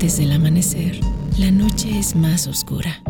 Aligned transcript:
Antes 0.00 0.16
del 0.16 0.32
amanecer, 0.32 0.98
la 1.38 1.50
noche 1.50 1.98
es 1.98 2.16
más 2.16 2.46
oscura. 2.46 3.02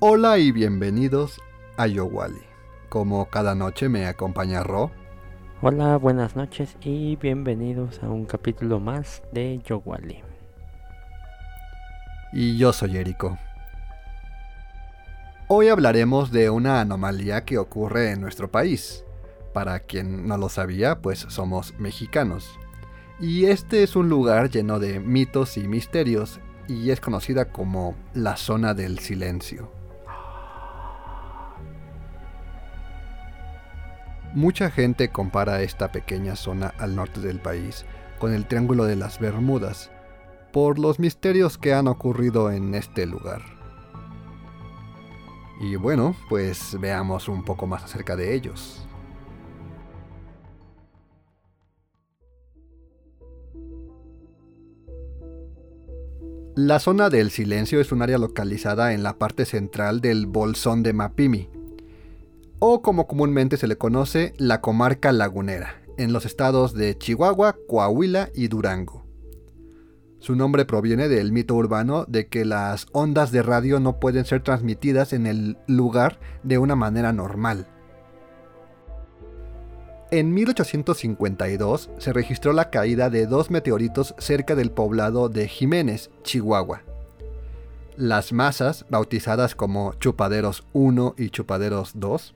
Hola 0.00 0.38
y 0.38 0.52
bienvenidos 0.52 1.38
a 1.76 1.86
Yowali. 1.86 2.40
Como 2.88 3.28
cada 3.28 3.54
noche 3.54 3.90
me 3.90 4.06
acompaña 4.06 4.62
Ro. 4.62 4.90
Hola, 5.60 5.98
buenas 5.98 6.34
noches 6.34 6.78
y 6.80 7.16
bienvenidos 7.16 8.02
a 8.02 8.08
un 8.08 8.24
capítulo 8.24 8.80
más 8.80 9.22
de 9.32 9.60
Yowali. 9.66 10.22
Y 12.32 12.56
yo 12.56 12.72
soy 12.72 12.96
Eriko. 12.96 13.36
Hoy 15.54 15.68
hablaremos 15.68 16.32
de 16.32 16.48
una 16.48 16.80
anomalía 16.80 17.44
que 17.44 17.58
ocurre 17.58 18.10
en 18.10 18.22
nuestro 18.22 18.50
país. 18.50 19.04
Para 19.52 19.80
quien 19.80 20.26
no 20.26 20.38
lo 20.38 20.48
sabía, 20.48 21.02
pues 21.02 21.26
somos 21.28 21.74
mexicanos. 21.78 22.58
Y 23.20 23.44
este 23.44 23.82
es 23.82 23.94
un 23.94 24.08
lugar 24.08 24.48
lleno 24.48 24.78
de 24.78 24.98
mitos 24.98 25.58
y 25.58 25.68
misterios 25.68 26.40
y 26.68 26.88
es 26.88 27.02
conocida 27.02 27.52
como 27.52 27.94
la 28.14 28.38
zona 28.38 28.72
del 28.72 28.98
silencio. 28.98 29.70
Mucha 34.32 34.70
gente 34.70 35.10
compara 35.10 35.60
esta 35.60 35.92
pequeña 35.92 36.34
zona 36.34 36.72
al 36.78 36.96
norte 36.96 37.20
del 37.20 37.40
país 37.40 37.84
con 38.18 38.32
el 38.32 38.46
Triángulo 38.46 38.86
de 38.86 38.96
las 38.96 39.18
Bermudas, 39.18 39.90
por 40.50 40.78
los 40.78 40.98
misterios 40.98 41.58
que 41.58 41.74
han 41.74 41.88
ocurrido 41.88 42.50
en 42.50 42.74
este 42.74 43.04
lugar. 43.04 43.61
Y 45.62 45.76
bueno, 45.76 46.16
pues 46.28 46.76
veamos 46.80 47.28
un 47.28 47.44
poco 47.44 47.68
más 47.68 47.84
acerca 47.84 48.16
de 48.16 48.34
ellos. 48.34 48.84
La 56.56 56.80
zona 56.80 57.10
del 57.10 57.30
silencio 57.30 57.80
es 57.80 57.92
un 57.92 58.02
área 58.02 58.18
localizada 58.18 58.92
en 58.92 59.04
la 59.04 59.18
parte 59.18 59.44
central 59.44 60.00
del 60.00 60.26
Bolsón 60.26 60.82
de 60.82 60.92
Mapimi, 60.92 61.48
o 62.58 62.82
como 62.82 63.06
comúnmente 63.06 63.56
se 63.56 63.68
le 63.68 63.78
conoce, 63.78 64.34
la 64.38 64.60
comarca 64.60 65.12
lagunera, 65.12 65.80
en 65.96 66.12
los 66.12 66.26
estados 66.26 66.74
de 66.74 66.98
Chihuahua, 66.98 67.56
Coahuila 67.68 68.30
y 68.34 68.48
Durango. 68.48 69.11
Su 70.22 70.36
nombre 70.36 70.64
proviene 70.64 71.08
del 71.08 71.32
mito 71.32 71.56
urbano 71.56 72.04
de 72.06 72.28
que 72.28 72.44
las 72.44 72.86
ondas 72.92 73.32
de 73.32 73.42
radio 73.42 73.80
no 73.80 73.98
pueden 73.98 74.24
ser 74.24 74.40
transmitidas 74.40 75.12
en 75.12 75.26
el 75.26 75.58
lugar 75.66 76.20
de 76.44 76.58
una 76.58 76.76
manera 76.76 77.12
normal. 77.12 77.66
En 80.12 80.32
1852 80.32 81.90
se 81.98 82.12
registró 82.12 82.52
la 82.52 82.70
caída 82.70 83.10
de 83.10 83.26
dos 83.26 83.50
meteoritos 83.50 84.14
cerca 84.16 84.54
del 84.54 84.70
poblado 84.70 85.28
de 85.28 85.48
Jiménez, 85.48 86.08
Chihuahua. 86.22 86.82
Las 87.96 88.32
masas, 88.32 88.86
bautizadas 88.90 89.56
como 89.56 89.94
Chupaderos 89.94 90.64
1 90.72 91.16
y 91.18 91.30
Chupaderos 91.30 91.94
2, 91.96 92.32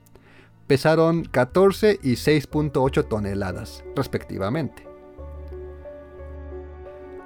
pesaron 0.66 1.22
14 1.22 2.00
y 2.02 2.14
6.8 2.14 3.06
toneladas, 3.06 3.84
respectivamente. 3.94 4.85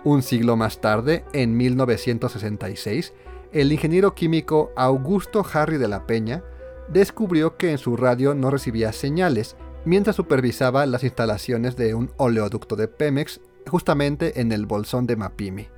Un 0.02 0.22
siglo 0.22 0.56
más 0.56 0.80
tarde, 0.80 1.24
en 1.34 1.56
1966, 1.56 3.12
el 3.52 3.70
ingeniero 3.70 4.14
químico 4.14 4.72
Augusto 4.74 5.44
Harry 5.52 5.76
de 5.76 5.88
la 5.88 6.06
Peña 6.06 6.42
descubrió 6.88 7.58
que 7.58 7.70
en 7.70 7.76
su 7.78 7.96
radio 7.98 8.34
no 8.34 8.50
recibía 8.50 8.92
señales 8.92 9.56
mientras 9.84 10.16
supervisaba 10.16 10.86
las 10.86 11.04
instalaciones 11.04 11.76
de 11.76 11.94
un 11.94 12.10
oleoducto 12.16 12.76
de 12.76 12.88
Pemex 12.88 13.40
justamente 13.66 14.40
en 14.40 14.52
el 14.52 14.64
bolsón 14.64 15.06
de 15.06 15.16
Mapimi. 15.16 15.68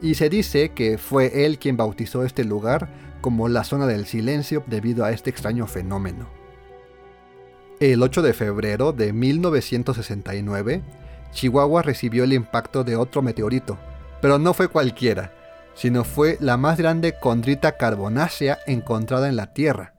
Y 0.00 0.14
se 0.14 0.30
dice 0.30 0.70
que 0.70 0.96
fue 0.96 1.44
él 1.44 1.58
quien 1.58 1.76
bautizó 1.76 2.24
este 2.24 2.44
lugar 2.44 2.88
como 3.20 3.48
la 3.48 3.64
zona 3.64 3.86
del 3.86 4.06
silencio 4.06 4.64
debido 4.66 5.04
a 5.04 5.12
este 5.12 5.28
extraño 5.30 5.66
fenómeno. 5.66 6.28
El 7.80 8.02
8 8.02 8.22
de 8.22 8.32
febrero 8.32 8.92
de 8.92 9.12
1969, 9.12 10.82
Chihuahua 11.34 11.82
recibió 11.82 12.24
el 12.24 12.32
impacto 12.32 12.84
de 12.84 12.96
otro 12.96 13.20
meteorito, 13.20 13.76
pero 14.22 14.38
no 14.38 14.54
fue 14.54 14.68
cualquiera, 14.68 15.34
sino 15.74 16.04
fue 16.04 16.38
la 16.40 16.56
más 16.56 16.78
grande 16.78 17.14
condrita 17.20 17.76
carbonácea 17.76 18.58
encontrada 18.66 19.28
en 19.28 19.36
la 19.36 19.52
Tierra. 19.52 19.94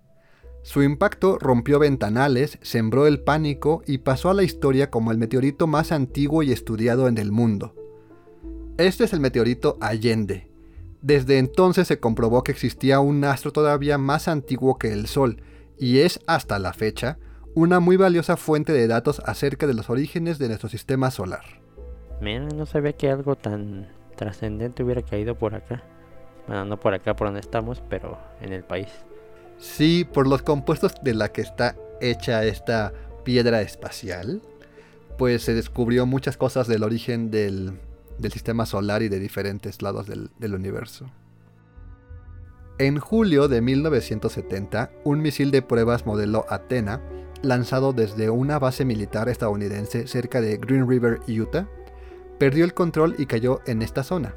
Su 0.64 0.82
impacto 0.82 1.38
rompió 1.38 1.78
ventanales, 1.78 2.58
sembró 2.64 3.06
el 3.06 3.20
pánico 3.20 3.84
y 3.86 4.00
pasó 4.00 4.32
a 4.32 4.34
la 4.34 4.42
historia 4.42 4.90
como 4.90 5.12
el 5.12 5.20
meteorito 5.20 5.68
más 5.68 5.92
antiguo 5.92 6.42
y 6.42 6.52
estudiado 6.52 7.08
en 7.08 7.20
el 7.20 7.32
mundo. 7.32 7.76
Este 8.78 9.04
es 9.04 9.14
el 9.14 9.20
meteorito 9.20 9.78
Allende. 9.80 10.50
Desde 11.04 11.38
entonces 11.38 11.88
se 11.88 12.00
comprobó 12.00 12.44
que 12.44 12.52
existía 12.52 13.00
un 13.00 13.24
astro 13.26 13.52
todavía 13.52 14.00
más 14.00 14.28
antiguo 14.28 14.80
que 14.80 14.92
el 14.92 15.06
Sol, 15.06 15.44
y 15.78 16.00
es 16.00 16.20
hasta 16.26 16.58
la 16.58 16.74
fecha 16.74 17.20
una 17.56 17.80
muy 17.80 17.96
valiosa 17.96 18.36
fuente 18.36 18.74
de 18.74 18.86
datos 18.86 19.22
acerca 19.26 19.66
de 19.66 19.74
los 19.74 19.90
orígenes 19.90 20.38
de 20.38 20.50
nuestro 20.50 20.68
sistema 20.68 21.10
solar. 21.10 21.44
Mira, 22.22 22.42
no 22.42 22.66
sabía 22.66 22.94
que 22.94 23.10
algo 23.10 23.38
tan 23.38 23.88
trascendente 24.18 24.84
hubiera 24.84 25.02
caído 25.02 25.36
por 25.36 25.56
acá. 25.56 25.82
Bueno, 26.48 26.66
no 26.66 26.80
por 26.80 26.94
acá 26.94 27.16
por 27.16 27.28
donde 27.28 27.40
estamos, 27.40 27.82
pero 27.90 28.20
en 28.42 28.52
el 28.52 28.64
país. 28.64 28.90
Sí, 29.58 30.06
por 30.06 30.28
los 30.28 30.42
compuestos 30.42 30.96
de 31.02 31.14
la 31.14 31.32
que 31.32 31.42
está 31.42 31.78
hecha 32.02 32.44
esta 32.44 32.94
piedra 33.24 33.62
espacial, 33.62 34.42
pues 35.18 35.44
se 35.44 35.54
descubrió 35.54 36.06
muchas 36.06 36.36
cosas 36.36 36.68
del 36.68 36.84
origen 36.84 37.32
del, 37.32 37.80
sistema 38.32 38.66
solar 38.66 39.02
y 39.02 39.08
de 39.08 39.20
diferentes 39.20 39.82
lados 39.82 40.08
del, 40.08 40.30
del 40.40 40.56
universo. 40.56 41.10
En 42.80 43.00
julio 43.00 43.48
de 43.48 43.62
1970, 43.62 44.92
un 45.06 45.22
misil 45.22 45.52
de 45.52 45.62
pruebas 45.62 46.06
modelo 46.06 46.46
Athena 46.50 47.02
lanzado 47.46 47.94
desde 47.94 48.30
una 48.30 48.60
base 48.60 48.86
militar 48.86 49.30
estadounidense 49.30 50.08
cerca 50.08 50.42
de 50.42 50.58
Green 50.58 50.88
River, 50.88 51.20
Utah, 51.28 51.68
perdió 52.38 52.66
el 52.66 52.74
control 52.74 53.16
y 53.18 53.26
cayó 53.26 53.62
en 53.66 53.82
esta 53.82 54.04
zona. 54.04 54.36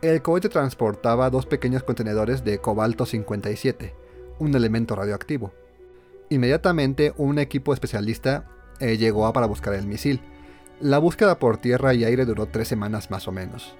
El 0.00 0.22
cohete 0.22 0.48
transportaba 0.48 1.30
dos 1.30 1.46
pequeños 1.46 1.82
contenedores 1.82 2.44
de 2.44 2.58
cobalto 2.58 3.06
57, 3.06 3.94
un 4.38 4.54
elemento 4.54 4.94
radioactivo. 4.96 5.52
Inmediatamente 6.30 7.14
un 7.16 7.38
equipo 7.38 7.72
especialista 7.72 8.48
eh, 8.80 8.96
llegó 8.96 9.32
para 9.32 9.46
buscar 9.46 9.74
el 9.74 9.86
misil. 9.86 10.20
La 10.80 10.98
búsqueda 10.98 11.38
por 11.38 11.58
tierra 11.58 11.94
y 11.94 12.04
aire 12.04 12.24
duró 12.24 12.46
tres 12.46 12.68
semanas 12.68 13.10
más 13.10 13.28
o 13.28 13.32
menos. 13.32 13.76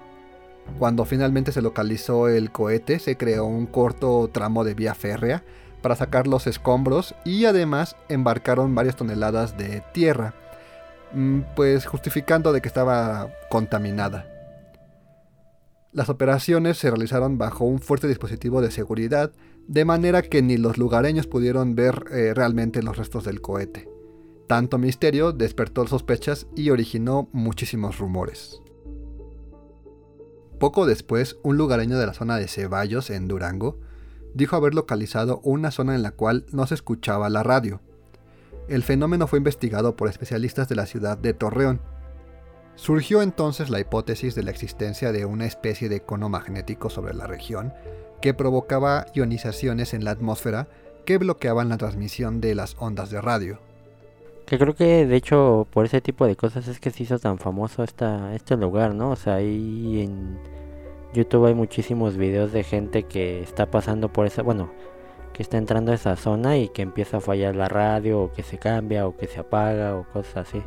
Cuando 0.78 1.04
finalmente 1.04 1.52
se 1.52 1.62
localizó 1.62 2.28
el 2.28 2.50
cohete, 2.50 2.98
se 2.98 3.16
creó 3.16 3.44
un 3.44 3.66
corto 3.66 4.28
tramo 4.32 4.64
de 4.64 4.74
vía 4.74 4.94
férrea 4.94 5.44
para 5.84 5.96
sacar 5.96 6.26
los 6.26 6.46
escombros 6.46 7.14
y 7.26 7.44
además 7.44 7.94
embarcaron 8.08 8.74
varias 8.74 8.96
toneladas 8.96 9.58
de 9.58 9.82
tierra, 9.92 10.32
mm, 11.12 11.40
pues 11.54 11.84
justificando 11.84 12.54
de 12.54 12.62
que 12.62 12.68
estaba 12.68 13.28
contaminada. 13.50 14.26
Las 15.92 16.08
operaciones 16.08 16.78
se 16.78 16.88
realizaron 16.88 17.36
bajo 17.36 17.66
un 17.66 17.80
fuerte 17.80 18.08
dispositivo 18.08 18.62
de 18.62 18.70
seguridad, 18.70 19.32
de 19.68 19.84
manera 19.84 20.22
que 20.22 20.40
ni 20.40 20.56
los 20.56 20.78
lugareños 20.78 21.26
pudieron 21.26 21.74
ver 21.74 22.06
eh, 22.10 22.32
realmente 22.32 22.82
los 22.82 22.96
restos 22.96 23.24
del 23.24 23.42
cohete. 23.42 23.86
Tanto 24.48 24.78
misterio 24.78 25.32
despertó 25.32 25.86
sospechas 25.86 26.46
y 26.56 26.70
originó 26.70 27.28
muchísimos 27.32 27.98
rumores. 27.98 28.62
Poco 30.58 30.86
después, 30.86 31.36
un 31.42 31.58
lugareño 31.58 31.98
de 31.98 32.06
la 32.06 32.14
zona 32.14 32.38
de 32.38 32.48
Ceballos, 32.48 33.10
en 33.10 33.28
Durango, 33.28 33.80
dijo 34.34 34.56
haber 34.56 34.74
localizado 34.74 35.40
una 35.44 35.70
zona 35.70 35.94
en 35.94 36.02
la 36.02 36.10
cual 36.10 36.44
no 36.52 36.66
se 36.66 36.74
escuchaba 36.74 37.30
la 37.30 37.42
radio. 37.42 37.80
El 38.68 38.82
fenómeno 38.82 39.26
fue 39.26 39.38
investigado 39.38 39.96
por 39.96 40.08
especialistas 40.08 40.68
de 40.68 40.76
la 40.76 40.86
ciudad 40.86 41.16
de 41.16 41.34
Torreón. 41.34 41.80
Surgió 42.76 43.22
entonces 43.22 43.70
la 43.70 43.78
hipótesis 43.78 44.34
de 44.34 44.42
la 44.42 44.50
existencia 44.50 45.12
de 45.12 45.24
una 45.24 45.46
especie 45.46 45.88
de 45.88 46.00
cono 46.00 46.28
magnético 46.28 46.90
sobre 46.90 47.14
la 47.14 47.26
región 47.26 47.72
que 48.20 48.34
provocaba 48.34 49.06
ionizaciones 49.14 49.94
en 49.94 50.04
la 50.04 50.10
atmósfera 50.10 50.66
que 51.04 51.18
bloqueaban 51.18 51.68
la 51.68 51.76
transmisión 51.76 52.40
de 52.40 52.54
las 52.54 52.76
ondas 52.78 53.10
de 53.10 53.20
radio. 53.20 53.58
Que 54.46 54.58
creo 54.58 54.74
que 54.74 55.06
de 55.06 55.16
hecho 55.16 55.66
por 55.70 55.84
ese 55.84 56.00
tipo 56.00 56.26
de 56.26 56.36
cosas 56.36 56.66
es 56.66 56.80
que 56.80 56.90
se 56.90 57.04
hizo 57.04 57.18
tan 57.18 57.38
famoso 57.38 57.84
esta, 57.84 58.34
este 58.34 58.56
lugar, 58.56 58.94
¿no? 58.94 59.10
O 59.10 59.16
sea, 59.16 59.34
ahí 59.34 60.02
en, 60.02 60.38
YouTube 61.14 61.46
hay 61.46 61.54
muchísimos 61.54 62.16
videos 62.16 62.52
de 62.52 62.64
gente 62.64 63.04
que 63.04 63.42
está 63.42 63.70
pasando 63.70 64.12
por 64.12 64.26
esa, 64.26 64.42
bueno, 64.42 64.70
que 65.32 65.42
está 65.42 65.56
entrando 65.56 65.92
a 65.92 65.94
esa 65.94 66.16
zona 66.16 66.58
y 66.58 66.68
que 66.68 66.82
empieza 66.82 67.16
a 67.16 67.20
fallar 67.20 67.56
la 67.56 67.68
radio 67.68 68.20
o 68.20 68.32
que 68.32 68.42
se 68.42 68.58
cambia 68.58 69.06
o 69.06 69.16
que 69.16 69.26
se 69.26 69.40
apaga 69.40 69.96
o 69.96 70.04
cosas 70.12 70.48
así. 70.48 70.62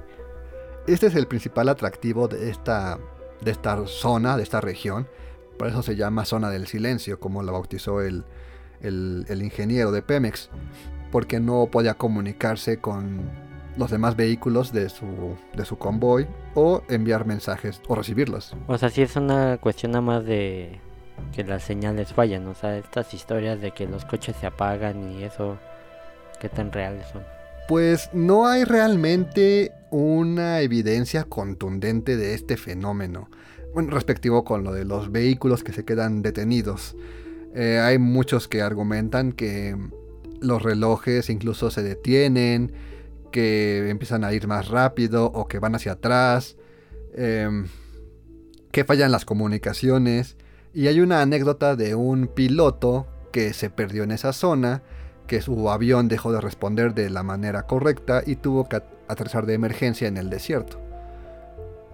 Este 0.87 1.07
es 1.07 1.15
el 1.15 1.27
principal 1.27 1.69
atractivo 1.69 2.27
de 2.27 2.49
esta, 2.49 2.97
de 3.41 3.51
esta 3.51 3.85
zona, 3.85 4.37
de 4.37 4.43
esta 4.43 4.61
región. 4.61 5.07
Por 5.59 5.67
eso 5.67 5.83
se 5.83 5.95
llama 5.95 6.25
zona 6.25 6.49
del 6.49 6.67
silencio, 6.67 7.19
como 7.19 7.43
lo 7.43 7.51
bautizó 7.51 8.01
el, 8.01 8.23
el, 8.81 9.25
el 9.27 9.43
ingeniero 9.43 9.91
de 9.91 10.01
Pemex. 10.01 10.49
porque 11.11 11.39
no 11.39 11.67
podía 11.71 11.93
comunicarse 11.93 12.79
con 12.79 13.46
los 13.77 13.91
demás 13.91 14.15
vehículos 14.15 14.71
de 14.71 14.89
su, 14.89 15.05
de 15.55 15.65
su 15.65 15.77
convoy 15.77 16.27
o 16.55 16.81
enviar 16.89 17.25
mensajes 17.25 17.81
o 17.87 17.95
recibirlos. 17.95 18.55
O 18.67 18.77
sea, 18.77 18.89
sí 18.89 19.01
es 19.01 19.15
una 19.15 19.57
cuestión 19.57 19.91
nada 19.91 20.01
más 20.01 20.25
de 20.25 20.79
que 21.33 21.43
las 21.43 21.63
señales 21.63 22.13
fallan, 22.13 22.47
o 22.47 22.55
sea, 22.55 22.77
estas 22.77 23.13
historias 23.13 23.61
de 23.61 23.71
que 23.71 23.87
los 23.87 24.05
coches 24.05 24.35
se 24.39 24.47
apagan 24.47 25.11
y 25.11 25.23
eso, 25.23 25.57
¿qué 26.39 26.49
tan 26.49 26.71
reales 26.71 27.07
son? 27.11 27.23
Pues 27.67 28.09
no 28.13 28.47
hay 28.47 28.63
realmente 28.63 29.71
una 29.89 30.61
evidencia 30.61 31.23
contundente 31.23 32.17
de 32.17 32.33
este 32.33 32.55
fenómeno, 32.57 33.29
bueno, 33.73 33.91
respectivo 33.91 34.43
con 34.43 34.63
lo 34.63 34.71
de 34.71 34.85
los 34.85 35.11
vehículos 35.11 35.63
que 35.63 35.73
se 35.73 35.85
quedan 35.85 36.21
detenidos. 36.21 36.95
Eh, 37.53 37.79
hay 37.79 37.97
muchos 37.97 38.47
que 38.47 38.61
argumentan 38.61 39.31
que 39.31 39.75
los 40.39 40.61
relojes 40.61 41.29
incluso 41.29 41.71
se 41.71 41.83
detienen, 41.83 42.71
que 43.31 43.89
empiezan 43.89 44.23
a 44.23 44.33
ir 44.33 44.47
más 44.47 44.67
rápido 44.67 45.25
o 45.25 45.47
que 45.47 45.59
van 45.59 45.75
hacia 45.75 45.93
atrás, 45.93 46.57
em, 47.13 47.67
que 48.71 48.83
fallan 48.83 49.11
las 49.11 49.25
comunicaciones. 49.25 50.37
Y 50.73 50.87
hay 50.87 50.99
una 50.99 51.21
anécdota 51.21 51.75
de 51.75 51.95
un 51.95 52.27
piloto 52.27 53.07
que 53.31 53.53
se 53.53 53.69
perdió 53.69 54.03
en 54.03 54.11
esa 54.11 54.33
zona, 54.33 54.83
que 55.27 55.41
su 55.41 55.69
avión 55.69 56.07
dejó 56.07 56.31
de 56.31 56.41
responder 56.41 56.93
de 56.93 57.09
la 57.09 57.23
manera 57.23 57.63
correcta 57.63 58.23
y 58.25 58.37
tuvo 58.37 58.69
que 58.69 58.81
aterrizar 59.07 59.45
de 59.45 59.53
emergencia 59.53 60.07
en 60.07 60.17
el 60.17 60.29
desierto. 60.29 60.79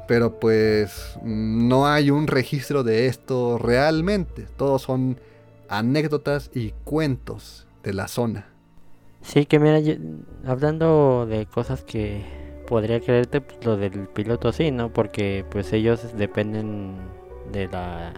Pero 0.07 0.39
pues 0.39 1.17
no 1.23 1.87
hay 1.87 2.11
un 2.11 2.27
registro 2.27 2.83
de 2.83 3.07
esto 3.07 3.57
realmente. 3.57 4.45
Todos 4.57 4.81
son 4.81 5.19
anécdotas 5.69 6.51
y 6.53 6.71
cuentos 6.83 7.67
de 7.83 7.93
la 7.93 8.07
zona. 8.07 8.52
Sí, 9.23 9.45
que 9.45 9.57
mira, 9.57 9.79
hablando 10.45 11.25
de 11.25 11.45
cosas 11.45 11.83
que 11.83 12.23
podría 12.67 12.99
creerte, 12.99 13.41
pues 13.41 13.65
lo 13.65 13.77
del 13.77 14.07
piloto 14.07 14.51
sí, 14.51 14.69
¿no? 14.71 14.91
Porque 14.91 15.45
pues 15.49 15.71
ellos 15.73 16.15
dependen 16.15 16.97
de 17.51 17.67
la 17.67 18.13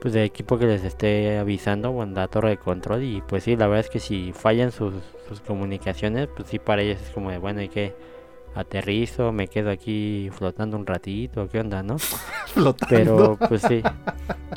pues 0.00 0.14
del 0.14 0.24
equipo 0.24 0.58
que 0.58 0.66
les 0.66 0.84
esté 0.84 1.38
avisando 1.38 1.90
o 1.90 2.02
en 2.02 2.14
la 2.14 2.28
torre 2.28 2.50
de 2.50 2.56
control 2.58 3.02
y 3.02 3.22
pues 3.22 3.44
sí, 3.44 3.56
la 3.56 3.66
verdad 3.66 3.86
es 3.86 3.90
que 3.90 3.98
si 3.98 4.32
fallan 4.32 4.70
sus, 4.70 4.94
sus 5.28 5.40
comunicaciones, 5.40 6.28
pues 6.36 6.48
sí 6.48 6.58
para 6.58 6.82
ellos 6.82 7.00
es 7.02 7.10
como 7.10 7.30
de 7.30 7.38
bueno, 7.38 7.60
hay 7.60 7.68
que 7.68 7.94
aterrizo, 8.54 9.32
me 9.32 9.48
quedo 9.48 9.70
aquí 9.70 10.30
flotando 10.32 10.76
un 10.76 10.86
ratito, 10.86 11.48
¿qué 11.48 11.60
onda, 11.60 11.82
no? 11.82 11.98
Flotando. 12.46 12.86
Pero 12.88 13.38
pues 13.48 13.62
sí, 13.62 13.82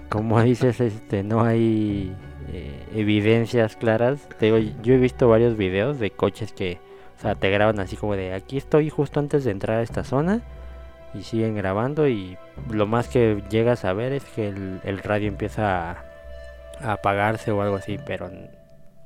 como 0.10 0.42
dices, 0.42 0.80
este 0.80 1.24
no 1.24 1.44
hay 1.44 2.16
eh, 2.52 2.86
evidencias 2.96 3.76
claras. 3.76 4.28
Te 4.40 4.50
yo 4.82 4.94
he 4.94 4.98
visto 4.98 5.28
varios 5.28 5.58
videos 5.58 6.00
de 6.00 6.12
coches 6.12 6.54
que, 6.54 6.80
o 7.18 7.22
sea, 7.22 7.36
te 7.36 7.50
graban 7.50 7.80
así 7.80 7.96
como 7.96 8.16
de 8.16 8.34
aquí 8.34 8.58
estoy 8.58 8.90
justo 8.90 9.20
antes 9.20 9.44
de 9.44 9.52
entrar 9.52 9.80
a 9.80 9.84
esta 9.84 10.04
zona 10.04 10.42
y 11.14 11.24
siguen 11.24 11.56
grabando 11.56 12.08
y 12.08 12.38
lo 12.72 12.86
más 12.88 13.08
que 13.08 13.44
llegas 13.50 13.86
a 13.86 13.94
ver 13.94 14.14
es 14.14 14.24
que 14.24 14.48
el, 14.48 15.00
radio 15.00 15.28
empieza 15.28 15.92
a, 15.92 16.06
a, 16.82 16.94
apagarse 16.94 17.52
o 17.52 17.62
algo 17.62 17.76
así, 17.76 17.98
pero 18.06 18.30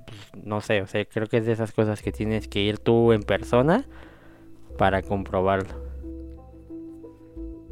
pues, 0.05 0.43
no 0.43 0.61
sé, 0.61 0.81
o 0.81 0.87
sea, 0.87 1.05
creo 1.05 1.27
que 1.27 1.37
es 1.37 1.45
de 1.45 1.53
esas 1.53 1.71
cosas 1.71 2.01
que 2.01 2.11
tienes 2.11 2.47
que 2.47 2.61
ir 2.61 2.77
tú 2.79 3.13
en 3.13 3.23
persona 3.23 3.85
para 4.77 5.01
comprobarlo. 5.01 5.93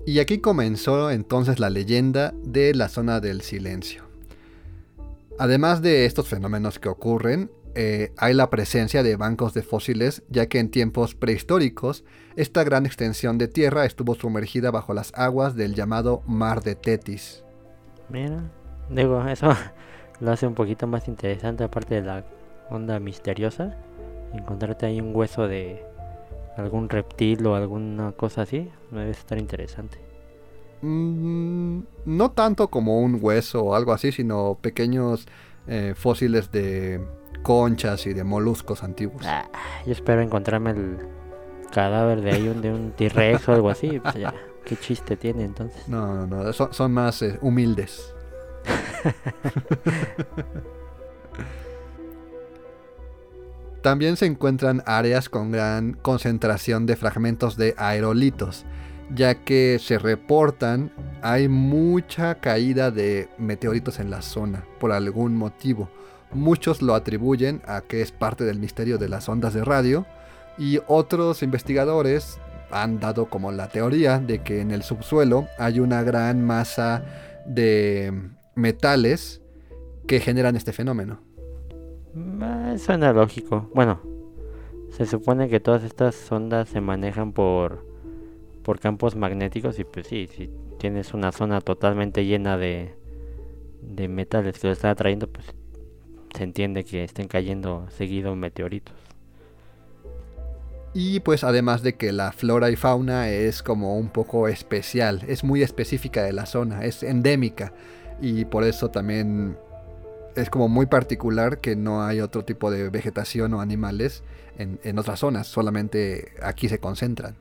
Y 0.06 0.20
aquí 0.20 0.40
comenzó 0.40 1.12
entonces 1.12 1.60
la 1.60 1.70
leyenda 1.70 2.34
de 2.44 2.74
la 2.74 2.90
zona 2.90 3.20
del 3.20 3.42
silencio. 3.42 4.11
Además 5.40 5.82
de 5.82 6.06
estos 6.06 6.28
fenómenos 6.28 6.80
que 6.80 6.90
ocurren, 6.90 7.52
eh, 7.74 8.12
hay 8.18 8.34
la 8.34 8.50
presencia 8.50 9.02
de 9.02 9.16
bancos 9.16 9.54
de 9.54 9.62
fósiles, 9.62 10.24
ya 10.30 10.48
que 10.48 10.60
en 10.60 10.70
tiempos 10.70 11.16
prehistóricos 11.16 12.04
esta 12.36 12.64
gran 12.64 12.86
extensión 12.86 13.38
de 13.38 13.48
tierra 13.48 13.86
estuvo 13.86 14.16
sumergida 14.16 14.72
bajo 14.72 14.94
las 14.94 15.14
aguas 15.16 15.56
del 15.56 15.74
llamado 15.74 16.22
Mar 16.28 16.64
de 16.64 16.76
Tetis. 16.76 17.46
Mira, 18.10 18.52
digo, 18.90 19.26
eso 19.26 19.56
lo 20.20 20.32
hace 20.32 20.48
un 20.48 20.54
poquito 20.54 20.86
más 20.86 21.08
interesante, 21.08 21.64
aparte 21.64 21.96
de 21.96 22.02
la 22.02 22.26
onda 22.70 23.00
misteriosa. 23.00 23.78
Encontrarte 24.34 24.86
ahí 24.86 25.00
un 25.00 25.16
hueso 25.16 25.48
de 25.48 25.84
algún 26.58 26.90
reptil 26.90 27.46
o 27.46 27.56
alguna 27.56 28.12
cosa 28.12 28.42
así, 28.42 28.70
debe 28.92 29.12
estar 29.12 29.38
interesante. 29.38 30.11
Mm, 30.82 31.82
no 32.06 32.32
tanto 32.32 32.70
como 32.70 33.00
un 33.00 33.20
hueso 33.22 33.64
o 33.64 33.76
algo 33.76 33.94
así, 33.94 34.12
sino 34.12 34.58
pequeños 34.62 35.28
eh, 35.68 35.94
fósiles 35.96 36.52
de 36.52 37.02
conchas 37.44 38.06
y 38.08 38.14
de 38.14 38.24
moluscos 38.24 38.84
antiguos. 38.84 39.24
Ah, 39.26 39.50
yo 39.86 39.92
espero 39.92 40.22
encontrarme 40.22 40.72
el 40.72 40.98
cadáver 41.72 42.22
de 42.22 42.32
ahí 42.32 42.48
un, 42.48 42.62
de 42.62 42.72
un 42.72 42.92
T-Rex 42.92 43.48
o 43.50 43.54
algo 43.54 43.70
así. 43.70 44.00
Pues 44.00 44.16
ya, 44.16 44.34
¿Qué 44.66 44.78
chiste 44.78 45.18
tiene 45.18 45.44
entonces? 45.44 45.88
No, 45.88 46.26
no, 46.28 46.54
son, 46.54 46.74
son 46.74 46.94
más 46.94 47.22
eh, 47.22 47.38
humildes. 47.42 48.14
También 53.82 54.16
se 54.16 54.28
encuentran 54.28 54.84
áreas 54.86 55.28
con 55.28 55.52
gran 55.52 55.94
concentración 55.94 56.86
de 56.86 56.96
fragmentos 56.96 57.58
de 57.58 57.74
aerolitos, 57.78 58.64
ya 59.14 59.36
que 59.36 59.80
se 59.80 59.98
reportan 59.98 60.92
hay 61.22 61.48
mucha 61.48 62.36
caída 62.36 62.92
de 62.92 63.30
meteoritos 63.38 64.00
en 64.00 64.10
la 64.10 64.22
zona 64.22 64.66
por 64.80 64.92
algún 64.92 65.36
motivo. 65.36 65.90
Muchos 66.32 66.82
lo 66.82 66.96
atribuyen 66.96 67.62
a 67.68 67.82
que 67.82 68.02
es 68.02 68.12
parte 68.12 68.46
del 68.46 68.60
misterio 68.60 68.98
de 68.98 69.10
las 69.10 69.28
ondas 69.28 69.54
de 69.54 69.64
radio 69.64 70.06
y 70.58 70.80
otros 70.88 71.44
investigadores 71.44 72.40
han 72.72 73.00
dado 73.00 73.26
como 73.26 73.52
la 73.52 73.68
teoría 73.68 74.20
de 74.20 74.40
que 74.40 74.62
en 74.62 74.72
el 74.72 74.84
subsuelo 74.84 75.48
hay 75.58 75.80
una 75.80 76.04
gran 76.04 76.46
masa 76.46 77.04
de 77.46 78.14
metales 78.56 79.42
que 80.08 80.20
generan 80.20 80.56
este 80.56 80.72
fenómeno. 80.72 81.20
Mm, 82.14 82.78
suena 82.78 83.12
lógico. 83.12 83.70
Bueno, 83.76 84.02
se 84.92 85.06
supone 85.06 85.50
que 85.50 85.60
todas 85.60 85.84
estas 85.84 86.32
ondas 86.32 86.70
se 86.70 86.80
manejan 86.80 87.34
por 87.34 87.91
por 88.64 88.80
campos 88.80 89.16
magnéticos 89.16 89.80
y 89.80 89.84
pues 89.84 90.08
sí, 90.08 90.28
si 90.28 90.50
tienes 90.80 91.14
una 91.14 91.32
zona 91.32 91.62
totalmente 91.62 92.26
llena 92.26 92.58
de, 92.58 92.96
de 93.82 94.08
metales 94.08 94.60
que 94.60 94.68
lo 94.68 94.74
están 94.74 94.92
atrayendo, 94.92 95.28
pues 95.28 95.46
se 96.36 96.44
entiende 96.44 96.84
que 96.84 97.04
estén 97.04 97.28
cayendo 97.28 97.88
seguido 97.90 98.36
meteoritos. 98.36 98.96
Y 100.94 101.22
pues 101.22 101.44
además 101.44 101.84
de 101.84 101.94
que 101.94 102.12
la 102.12 102.32
flora 102.34 102.70
y 102.70 102.76
fauna 102.76 103.30
es 103.30 103.64
como 103.64 103.98
un 103.98 104.10
poco 104.10 104.48
especial, 104.48 105.24
es 105.28 105.44
muy 105.44 105.64
específica 105.64 106.24
de 106.24 106.34
la 106.34 106.46
zona, 106.46 106.84
es 106.84 107.02
endémica 107.04 107.74
y 108.20 108.44
por 108.46 108.66
eso 108.66 108.92
también 108.92 109.58
es 110.36 110.50
como 110.50 110.68
muy 110.68 110.86
particular 110.86 111.60
que 111.60 111.76
no 111.76 112.04
hay 112.04 112.20
otro 112.20 112.44
tipo 112.44 112.72
de 112.72 112.90
vegetación 112.90 113.54
o 113.54 113.62
animales 113.62 114.24
en, 114.58 114.80
en 114.84 115.00
otras 115.00 115.20
zonas, 115.20 115.48
solamente 115.48 116.34
aquí 116.42 116.68
se 116.68 116.80
concentran. 116.80 117.36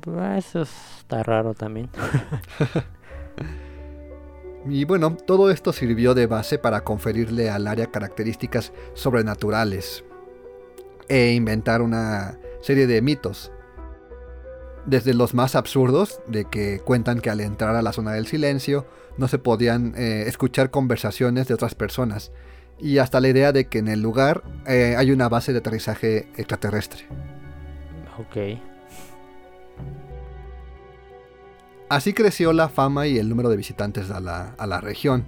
Pues, 0.00 0.46
eso 0.46 0.62
está 0.62 1.22
raro 1.22 1.54
también. 1.54 1.88
y 4.68 4.84
bueno, 4.84 5.16
todo 5.16 5.50
esto 5.50 5.72
sirvió 5.72 6.14
de 6.14 6.26
base 6.26 6.58
para 6.58 6.82
conferirle 6.82 7.50
al 7.50 7.66
área 7.66 7.86
características 7.86 8.72
sobrenaturales 8.94 10.04
e 11.08 11.32
inventar 11.32 11.82
una 11.82 12.38
serie 12.60 12.86
de 12.86 13.02
mitos. 13.02 13.52
Desde 14.86 15.14
los 15.14 15.32
más 15.32 15.54
absurdos, 15.54 16.20
de 16.26 16.44
que 16.44 16.80
cuentan 16.80 17.20
que 17.20 17.30
al 17.30 17.40
entrar 17.40 17.74
a 17.74 17.82
la 17.82 17.92
zona 17.92 18.12
del 18.12 18.26
silencio 18.26 18.86
no 19.16 19.28
se 19.28 19.38
podían 19.38 19.94
eh, 19.96 20.24
escuchar 20.26 20.70
conversaciones 20.70 21.48
de 21.48 21.54
otras 21.54 21.74
personas, 21.74 22.32
y 22.78 22.98
hasta 22.98 23.20
la 23.20 23.28
idea 23.28 23.52
de 23.52 23.66
que 23.66 23.78
en 23.78 23.88
el 23.88 24.02
lugar 24.02 24.42
eh, 24.66 24.94
hay 24.98 25.10
una 25.10 25.28
base 25.28 25.52
de 25.52 25.58
aterrizaje 25.58 26.28
extraterrestre. 26.36 27.06
Ok. 28.18 28.73
Así 31.88 32.14
creció 32.14 32.52
la 32.52 32.68
fama 32.68 33.06
y 33.06 33.18
el 33.18 33.28
número 33.28 33.48
de 33.50 33.56
visitantes 33.56 34.10
a 34.10 34.20
la, 34.20 34.80
región. 34.80 35.24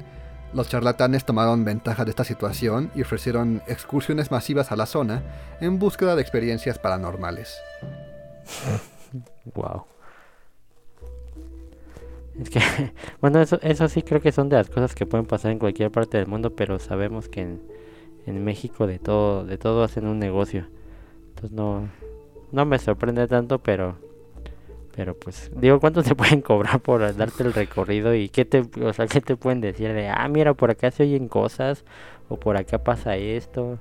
Los 0.54 0.68
charlatanes 0.68 1.24
tomaron 1.24 1.64
ventaja 1.64 2.04
de 2.04 2.10
esta 2.10 2.24
situación 2.24 2.90
y 2.94 3.02
ofrecieron 3.02 3.62
excursiones 3.66 4.30
masivas 4.30 4.72
a 4.72 4.76
la 4.76 4.86
zona 4.86 5.22
en 5.60 5.78
búsqueda 5.78 6.16
de 6.16 6.22
experiencias 6.22 6.78
paranormales. 6.78 7.56
wow. 9.54 9.84
Es 12.40 12.50
que, 12.50 12.60
bueno, 13.20 13.40
eso, 13.40 13.58
eso 13.62 13.88
sí 13.88 14.02
creo 14.02 14.20
que 14.20 14.32
son 14.32 14.48
de 14.48 14.56
las 14.56 14.70
cosas 14.70 14.94
que 14.94 15.06
pueden 15.06 15.26
pasar 15.26 15.52
en 15.52 15.58
cualquier 15.58 15.90
parte 15.90 16.16
del 16.18 16.26
mundo, 16.26 16.54
pero 16.54 16.78
sabemos 16.78 17.28
que 17.28 17.42
en, 17.42 17.62
en 18.26 18.44
México 18.44 18.86
de 18.86 18.98
todo, 18.98 19.44
de 19.44 19.58
todo 19.58 19.84
hacen 19.84 20.06
un 20.06 20.18
negocio. 20.18 20.66
Entonces 21.28 21.52
no, 21.52 21.88
no 22.52 22.64
me 22.64 22.78
sorprende 22.78 23.26
tanto, 23.28 23.58
pero 23.58 23.98
pero 24.96 25.14
pues, 25.16 25.50
digo, 25.54 25.78
¿cuánto 25.80 26.02
te 26.02 26.14
pueden 26.16 26.40
cobrar 26.40 26.80
por 26.80 27.00
darte 27.16 27.42
el 27.44 27.52
recorrido? 27.52 28.14
¿Y 28.14 28.28
qué 28.30 28.44
te, 28.44 28.64
o 28.82 28.92
sea, 28.92 29.06
qué 29.06 29.20
te 29.20 29.36
pueden 29.36 29.60
decir? 29.60 29.92
De, 29.92 30.08
ah, 30.08 30.26
mira, 30.28 30.54
por 30.54 30.70
acá 30.70 30.90
se 30.90 31.04
oyen 31.04 31.28
cosas, 31.28 31.84
o 32.28 32.38
por 32.38 32.56
acá 32.56 32.78
pasa 32.82 33.16
esto. 33.16 33.78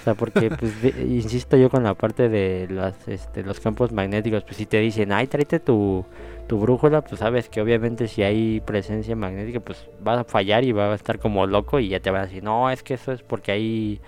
O 0.00 0.04
sea, 0.04 0.14
porque, 0.14 0.50
pues, 0.58 0.80
de- 0.82 0.90
insisto 1.08 1.56
yo 1.56 1.70
con 1.70 1.82
la 1.84 1.94
parte 1.94 2.28
de 2.28 2.68
las, 2.70 3.08
este, 3.08 3.42
los 3.42 3.60
campos 3.60 3.92
magnéticos, 3.92 4.44
pues 4.44 4.56
si 4.56 4.66
te 4.66 4.78
dicen, 4.80 5.12
ay, 5.12 5.26
tráete 5.26 5.58
tu, 5.60 6.04
tu 6.46 6.58
brújula, 6.60 7.02
pues 7.02 7.18
sabes 7.20 7.48
que 7.48 7.60
obviamente 7.60 8.06
si 8.08 8.22
hay 8.22 8.60
presencia 8.60 9.16
magnética, 9.16 9.60
pues 9.60 9.88
va 10.06 10.20
a 10.20 10.24
fallar 10.24 10.64
y 10.64 10.72
va 10.72 10.92
a 10.92 10.94
estar 10.94 11.18
como 11.18 11.46
loco 11.46 11.80
y 11.80 11.88
ya 11.88 12.00
te 12.00 12.10
van 12.10 12.22
a 12.22 12.26
decir, 12.26 12.44
no, 12.44 12.70
es 12.70 12.82
que 12.84 12.94
eso 12.94 13.12
es 13.12 13.22
porque 13.22 13.52
hay 13.52 14.00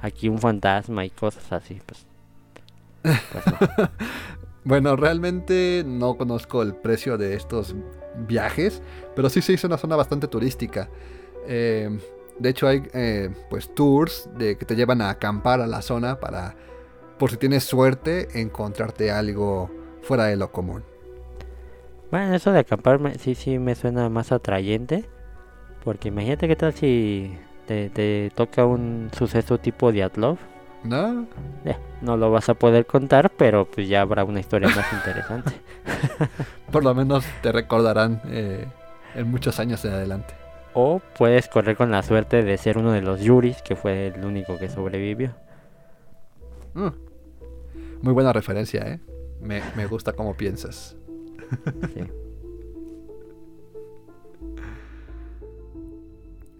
aquí 0.00 0.28
un 0.28 0.38
fantasma 0.38 1.04
y 1.06 1.10
cosas 1.10 1.50
así, 1.52 1.80
pues. 1.86 2.06
pues 3.02 3.46
no. 3.46 3.58
Bueno, 4.66 4.96
realmente 4.96 5.84
no 5.86 6.16
conozco 6.16 6.60
el 6.60 6.74
precio 6.74 7.16
de 7.16 7.34
estos 7.34 7.76
viajes, 8.26 8.82
pero 9.14 9.30
sí 9.30 9.40
se 9.40 9.52
hizo 9.52 9.68
una 9.68 9.78
zona 9.78 9.94
bastante 9.94 10.26
turística. 10.26 10.90
Eh, 11.46 11.88
de 12.40 12.48
hecho 12.48 12.66
hay 12.66 12.82
eh, 12.92 13.30
pues 13.48 13.72
tours 13.72 14.28
de 14.36 14.58
que 14.58 14.64
te 14.64 14.74
llevan 14.74 15.02
a 15.02 15.10
acampar 15.10 15.60
a 15.60 15.68
la 15.68 15.82
zona 15.82 16.18
para, 16.18 16.56
por 17.16 17.30
si 17.30 17.36
tienes 17.36 17.62
suerte, 17.62 18.40
encontrarte 18.40 19.12
algo 19.12 19.70
fuera 20.02 20.24
de 20.24 20.34
lo 20.34 20.50
común. 20.50 20.82
Bueno, 22.10 22.34
eso 22.34 22.50
de 22.50 22.58
acampar 22.58 23.00
sí, 23.20 23.36
sí 23.36 23.60
me 23.60 23.76
suena 23.76 24.08
más 24.08 24.32
atrayente. 24.32 25.04
Porque 25.84 26.08
imagínate 26.08 26.48
qué 26.48 26.56
tal 26.56 26.74
si 26.74 27.38
te, 27.68 27.88
te 27.90 28.32
toca 28.34 28.64
un 28.64 29.10
suceso 29.16 29.58
tipo 29.58 29.92
Diatlov. 29.92 30.38
¿No? 30.84 31.26
No 32.02 32.16
lo 32.16 32.30
vas 32.30 32.48
a 32.48 32.54
poder 32.54 32.86
contar, 32.86 33.30
pero 33.30 33.64
pues 33.64 33.88
ya 33.88 34.02
habrá 34.02 34.24
una 34.24 34.40
historia 34.40 34.68
más 34.68 34.92
interesante. 34.92 35.52
Por 36.70 36.84
lo 36.84 36.94
menos 36.94 37.24
te 37.42 37.52
recordarán 37.52 38.20
eh, 38.26 38.66
en 39.14 39.30
muchos 39.30 39.58
años 39.58 39.84
en 39.84 39.92
adelante. 39.92 40.34
O 40.74 41.00
puedes 41.16 41.48
correr 41.48 41.76
con 41.76 41.90
la 41.90 42.02
suerte 42.02 42.42
de 42.42 42.58
ser 42.58 42.78
uno 42.78 42.92
de 42.92 43.00
los 43.00 43.20
Yuris, 43.20 43.62
que 43.62 43.76
fue 43.76 44.08
el 44.08 44.24
único 44.24 44.58
que 44.58 44.68
sobrevivió. 44.68 45.34
Mm. 46.74 46.88
Muy 48.02 48.12
buena 48.12 48.32
referencia, 48.32 48.82
¿eh? 48.86 49.00
Me, 49.40 49.62
me 49.74 49.86
gusta 49.86 50.12
cómo 50.12 50.34
piensas. 50.34 50.96
Sí. 51.94 52.00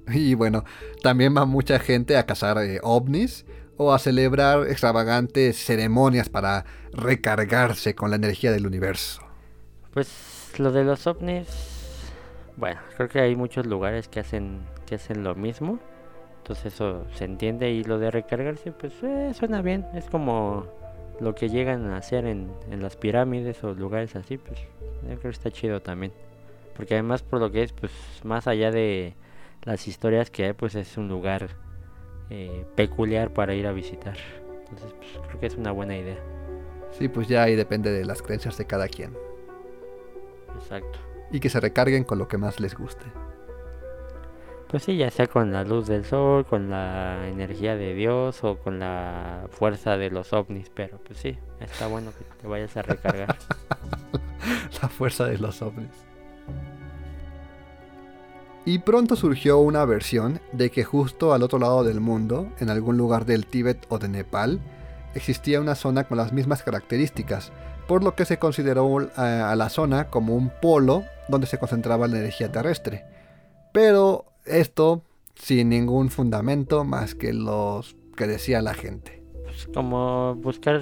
Y 0.09 0.35
bueno, 0.35 0.65
también 1.03 1.37
va 1.37 1.47
mucha 1.47 1.79
gente 1.79 2.17
a 2.17 2.27
cazar 2.27 2.59
eh, 2.59 2.79
ovnis 2.83 3.45
o 3.77 3.93
a 3.93 3.99
celebrar 3.99 4.67
extravagantes 4.69 5.57
ceremonias 5.57 6.29
para 6.29 6.65
recargarse 6.93 7.95
con 7.95 8.11
la 8.11 8.17
energía 8.17 8.53
del 8.53 8.67
universo. 8.67 9.23
Pues 9.93 10.53
lo 10.59 10.73
de 10.73 10.85
los 10.85 11.07
ovnis, 11.07 11.47
bueno, 12.57 12.81
creo 12.97 13.09
que 13.09 13.21
hay 13.21 13.37
muchos 13.37 13.67
lugares 13.67 14.09
que 14.09 14.21
hacen 14.21 14.61
que 14.87 14.95
hacen 14.95 15.23
lo 15.23 15.35
mismo. 15.35 15.79
Entonces 16.39 16.75
eso 16.75 17.05
se 17.13 17.25
entiende 17.25 17.71
y 17.73 17.83
lo 17.83 17.99
de 17.99 18.11
recargarse, 18.11 18.73
pues 18.73 18.95
eh, 19.03 19.33
suena 19.35 19.61
bien. 19.63 19.85
Es 19.95 20.07
como 20.07 20.67
lo 21.21 21.35
que 21.35 21.49
llegan 21.49 21.91
a 21.91 21.97
hacer 21.97 22.25
en, 22.25 22.51
las 22.71 22.97
pirámides 22.97 23.63
o 23.65 23.75
lugares 23.75 24.15
así, 24.17 24.39
pues 24.39 24.61
yo 24.61 25.09
creo 25.09 25.21
que 25.21 25.29
está 25.29 25.51
chido 25.51 25.83
también. 25.83 26.13
Porque 26.77 26.95
además 26.95 27.23
por 27.23 27.41
lo 27.41 27.51
que 27.51 27.65
es, 27.65 27.73
pues 27.73 27.93
más 28.23 28.47
allá 28.47 28.71
de 28.71 29.15
las 29.65 29.89
historias 29.89 30.31
que 30.31 30.45
hay, 30.45 30.53
pues 30.53 30.77
es 30.77 30.97
un 30.97 31.09
lugar 31.09 31.49
eh, 32.31 32.65
peculiar 32.75 33.33
para 33.33 33.55
ir 33.55 33.67
a 33.67 33.73
visitar. 33.73 34.17
Entonces 34.61 34.95
pues, 34.99 35.27
creo 35.29 35.41
que 35.41 35.47
es 35.47 35.57
una 35.57 35.73
buena 35.73 35.97
idea. 35.97 36.19
Sí, 36.91 37.09
pues 37.09 37.29
ya 37.29 37.43
ahí 37.43 37.57
depende 37.57 37.91
de 37.93 38.05
las 38.05 38.23
creencias 38.23 38.57
de 38.59 38.67
cada 38.67 38.89
quien. 38.89 39.17
Exacto. 40.55 40.99
Y 41.31 41.41
que 41.41 41.51
se 41.51 41.61
recarguen 41.61 42.05
con 42.05 42.19
lo 42.19 42.29
que 42.29 42.39
más 42.39 42.61
les 42.61 42.75
guste. 42.75 43.05
Pues 44.69 44.83
sí, 44.83 44.97
ya 44.97 45.11
sea 45.11 45.29
con 45.29 45.53
la 45.53 45.63
luz 45.63 45.87
del 45.87 46.05
sol, 46.05 46.45
con 46.45 46.71
la 46.71 47.29
energía 47.29 47.77
de 47.77 47.95
Dios 47.95 48.43
o 48.43 48.59
con 48.59 48.81
la 48.81 49.47
fuerza 49.51 49.97
de 49.97 50.11
los 50.11 50.33
ovnis, 50.33 50.71
pero 50.75 50.99
pues 50.99 51.21
sí, 51.21 51.39
está 51.61 51.87
bueno 51.87 52.11
que 52.11 52.25
te 52.41 52.49
vayas 52.49 52.77
a 52.77 52.83
recargar. 52.83 53.37
La 54.83 54.89
fuerza 54.89 55.27
de 55.27 55.39
los 55.39 55.63
ovnis. 55.63 56.07
Y 58.67 58.81
pronto 58.81 59.15
surgió 59.15 59.59
una 59.59 59.85
versión 59.85 60.41
de 60.53 60.71
que 60.71 60.83
justo 60.83 61.33
al 61.33 61.45
otro 61.45 61.61
lado 61.61 61.85
del 61.85 62.01
mundo, 62.01 62.49
en 62.59 62.69
algún 62.69 62.97
lugar 62.97 63.25
del 63.25 63.47
Tíbet 63.47 63.87
o 63.91 64.01
de 64.01 64.09
Nepal, 64.09 64.61
existía 65.15 65.61
una 65.61 65.77
zona 65.77 66.03
con 66.09 66.17
las 66.17 66.33
mismas 66.33 66.65
características, 66.65 67.53
por 67.87 68.03
lo 68.03 68.17
que 68.17 68.25
se 68.25 68.41
consideró 68.41 69.03
eh, 69.03 69.09
a 69.17 69.55
la 69.55 69.69
zona 69.69 70.11
como 70.11 70.35
un 70.35 70.51
polo 70.61 71.05
donde 71.29 71.47
se 71.47 71.59
concentraba 71.59 72.09
la 72.09 72.19
energía 72.19 72.51
terrestre. 72.51 73.05
Pero 73.73 74.25
esto 74.45 75.05
sin 75.37 75.69
ningún 75.69 76.11
fundamento 76.11 76.83
más 76.83 77.15
que 77.15 77.33
los 77.33 77.95
que 78.17 78.27
decía 78.27 78.63
la 78.63 78.75
gente. 78.75 79.23
Pues 79.45 79.69
como 79.73 80.35
buscar 80.35 80.81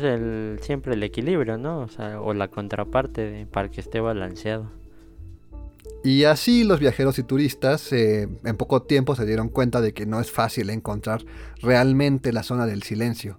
siempre 0.62 0.94
el 0.94 1.02
equilibrio, 1.02 1.58
¿no? 1.58 1.86
O 2.22 2.32
la 2.32 2.48
contraparte 2.48 3.46
para 3.52 3.68
que 3.68 3.82
esté 3.82 4.00
balanceado. 4.00 4.70
Y 6.04 6.24
así 6.24 6.64
los 6.64 6.80
viajeros 6.80 7.18
y 7.18 7.22
turistas 7.22 7.90
eh, 7.90 8.28
en 8.44 8.56
poco 8.58 8.82
tiempo 8.82 9.16
se 9.16 9.24
dieron 9.24 9.48
cuenta 9.48 9.80
de 9.80 9.94
que 9.94 10.04
no 10.04 10.20
es 10.20 10.30
fácil 10.30 10.68
encontrar 10.68 11.24
realmente 11.62 12.30
la 12.30 12.42
zona 12.42 12.66
del 12.66 12.82
silencio, 12.82 13.38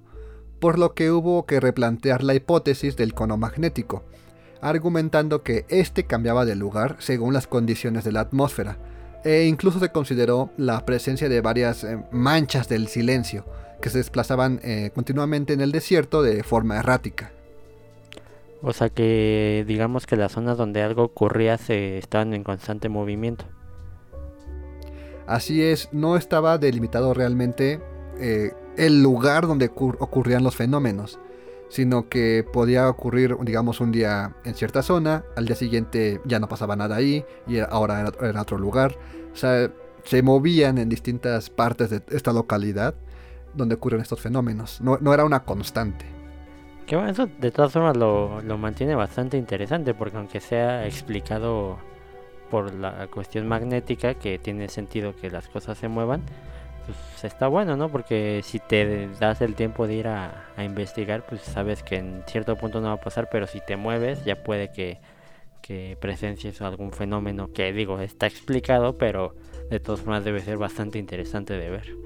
por 0.60 0.80
lo 0.80 0.96
que 0.96 1.12
hubo 1.12 1.46
que 1.46 1.60
replantear 1.60 2.24
la 2.24 2.34
hipótesis 2.34 2.96
del 2.96 3.14
cono 3.14 3.38
magnético, 3.38 4.04
argumentando 4.62 5.44
que 5.44 5.68
éste 5.70 6.06
cambiaba 6.06 6.44
de 6.44 6.56
lugar 6.56 6.96
según 6.98 7.36
las 7.36 7.46
condiciones 7.46 8.04
de 8.04 8.14
la 8.14 8.22
atmósfera, 8.22 8.80
e 9.24 9.46
incluso 9.46 9.80
se 9.80 9.90
consideró 9.90 10.50
la 10.58 10.88
presencia 10.88 11.30
de 11.30 11.42
varias 11.42 11.84
eh, 11.84 12.04
manchas 12.12 12.68
del 12.68 12.88
silencio 12.88 13.46
que 13.80 13.92
se 13.92 14.00
desplazaban 14.00 14.60
eh, 14.64 14.90
continuamente 14.96 15.54
en 15.54 15.62
el 15.62 15.72
desierto 15.72 16.24
de 16.24 16.42
forma 16.42 16.78
errática. 16.78 17.32
O 18.68 18.74
sea 18.74 18.90
que 18.90 19.64
digamos 19.68 20.08
que 20.08 20.16
las 20.16 20.32
zonas 20.32 20.58
donde 20.58 20.82
algo 20.82 21.04
ocurría 21.04 21.60
se 21.60 22.00
estaban 22.00 22.34
en 22.34 22.44
constante 22.44 22.90
movimiento. 22.90 23.46
Así 25.28 25.62
es, 25.62 25.90
no 25.92 26.18
estaba 26.18 26.58
delimitado 26.58 27.14
realmente 27.14 27.80
eh, 28.20 28.54
el 28.76 29.04
lugar 29.04 29.46
donde 29.46 29.72
ocur- 29.72 29.98
ocurrían 30.00 30.44
los 30.44 30.56
fenómenos, 30.56 31.20
sino 31.70 32.10
que 32.10 32.44
podía 32.52 32.90
ocurrir, 32.90 33.38
digamos, 33.42 33.82
un 33.82 33.92
día 33.92 34.36
en 34.46 34.56
cierta 34.56 34.82
zona, 34.82 35.24
al 35.36 35.46
día 35.46 35.56
siguiente 35.56 36.20
ya 36.26 36.40
no 36.40 36.48
pasaba 36.48 36.76
nada 36.76 36.96
ahí, 36.96 37.24
y 37.48 37.60
ahora 37.60 38.12
era, 38.20 38.42
otro 38.42 38.58
lugar. 38.58 38.98
O 39.32 39.36
sea, 39.36 39.72
se 40.06 40.24
movían 40.24 40.80
en 40.80 40.90
distintas 40.90 41.52
partes 41.52 41.92
de 41.92 42.02
esta 42.10 42.34
localidad 42.34 42.96
donde 43.54 43.76
ocurren 43.76 44.02
estos 44.02 44.22
fenómenos. 44.22 44.82
No, 44.82 44.98
no 45.00 45.14
era 45.14 45.24
una 45.24 45.44
constante. 45.44 46.15
Que 46.86 46.96
bueno, 46.96 47.12
eso 47.12 47.28
de 47.40 47.52
todas 47.52 47.72
formas 47.72 47.98
lo, 47.98 48.42
lo 48.42 48.58
mantiene 48.58 48.96
bastante 48.96 49.38
interesante 49.38 49.94
porque 49.94 50.18
aunque 50.18 50.40
sea 50.40 50.86
explicado 50.86 51.80
por 52.50 52.74
la 52.74 53.08
cuestión 53.08 53.48
magnética 53.48 54.14
que 54.14 54.38
tiene 54.38 54.70
sentido 54.70 55.16
que 55.16 55.30
las 55.30 55.50
cosas 55.50 55.78
se 55.78 55.88
muevan, 55.88 56.22
pues 56.86 57.24
está 57.24 57.48
bueno, 57.48 57.76
¿no? 57.76 57.90
Porque 57.90 58.42
si 58.44 58.60
te 58.60 59.10
das 59.20 59.42
el 59.42 59.56
tiempo 59.56 59.88
de 59.88 59.96
ir 59.96 60.08
a, 60.08 60.54
investigar, 60.58 61.26
pues 61.26 61.42
sabes 61.42 61.84
que 61.84 61.98
en 61.98 62.24
cierto 62.28 62.56
punto 62.56 62.82
no 62.82 62.88
va 62.88 62.94
a 62.94 63.02
pasar, 63.02 63.30
pero 63.32 63.48
si 63.48 63.60
te 63.60 63.76
mueves 63.76 64.24
ya 64.24 64.44
puede 64.44 64.72
que, 64.72 65.00
que 65.62 65.98
presencies 66.00 66.62
algún 66.62 66.92
fenómeno 66.92 67.52
que 67.52 67.74
digo, 67.74 68.00
está 68.00 68.28
explicado, 68.28 68.98
pero 68.98 69.36
de 69.70 69.80
todas 69.80 70.02
formas 70.02 70.24
debe 70.24 70.42
ser 70.42 70.58
bastante 70.58 71.00
interesante 71.00 71.54
de 71.56 71.70
ver. 71.70 71.98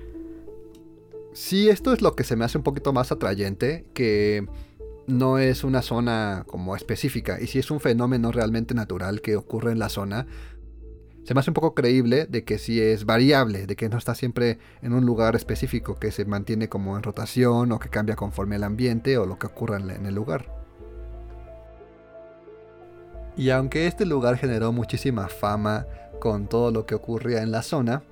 Sí, 1.34 1.70
esto 1.70 1.94
es 1.94 2.02
lo 2.02 2.16
que 2.16 2.24
se 2.24 2.36
me 2.36 2.46
hace 2.46 2.58
un 2.58 2.64
poquito 2.64 2.92
más 2.92 3.12
atrayente, 3.12 3.86
que 3.94 4.48
no 5.10 5.38
es 5.38 5.64
una 5.64 5.82
zona 5.82 6.44
como 6.48 6.76
específica, 6.76 7.40
y 7.42 7.48
si 7.48 7.60
es 7.60 7.72
un 7.72 7.80
fenómeno 7.80 8.32
realmente 8.32 8.74
natural 8.74 9.22
que 9.22 9.36
ocurre 9.36 9.72
en 9.72 9.80
la 9.80 9.90
zona, 9.90 10.28
se 11.24 11.34
me 11.34 11.42
hace 11.42 11.50
un 11.50 11.56
poco 11.56 11.76
creíble 11.76 12.26
de 12.26 12.44
que 12.44 12.58
sí 12.58 12.80
es 12.82 13.06
variable, 13.06 13.68
de 13.68 13.76
que 13.76 13.90
no 13.90 13.98
está 13.98 14.16
siempre 14.16 14.58
en 14.82 14.94
un 14.94 15.06
lugar 15.06 15.36
específico, 15.36 15.96
que 15.96 16.12
se 16.12 16.26
mantiene 16.26 16.70
como 16.70 16.96
en 16.96 17.04
rotación 17.04 17.72
o 17.72 17.80
que 17.80 17.90
cambia 17.90 18.16
conforme 18.16 18.56
el 18.56 18.64
ambiente 18.64 19.18
o 19.18 19.26
lo 19.26 19.38
que 19.38 19.48
ocurra 19.48 19.78
en 19.78 20.06
el 20.06 20.16
lugar. 20.16 20.60
Y 23.36 23.52
aunque 23.52 23.88
este 23.88 24.06
lugar 24.06 24.38
generó 24.38 24.72
muchísima 24.72 25.28
fama 25.28 25.86
con 26.20 26.48
todo 26.48 26.72
lo 26.72 26.86
que 26.86 26.96
ocurría 26.96 27.42
en 27.42 27.52
la 27.52 27.62
zona, 27.62 28.04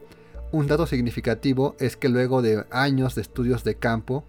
un 0.51 0.67
dato 0.67 0.87
significativo 0.87 1.75
es 1.79 1.97
que 1.97 2.07
luego 2.07 2.41
de 2.41 2.65
años 2.71 3.15
de 3.15 3.21
estudios 3.21 3.63
de 3.63 3.75
campo, 3.75 4.25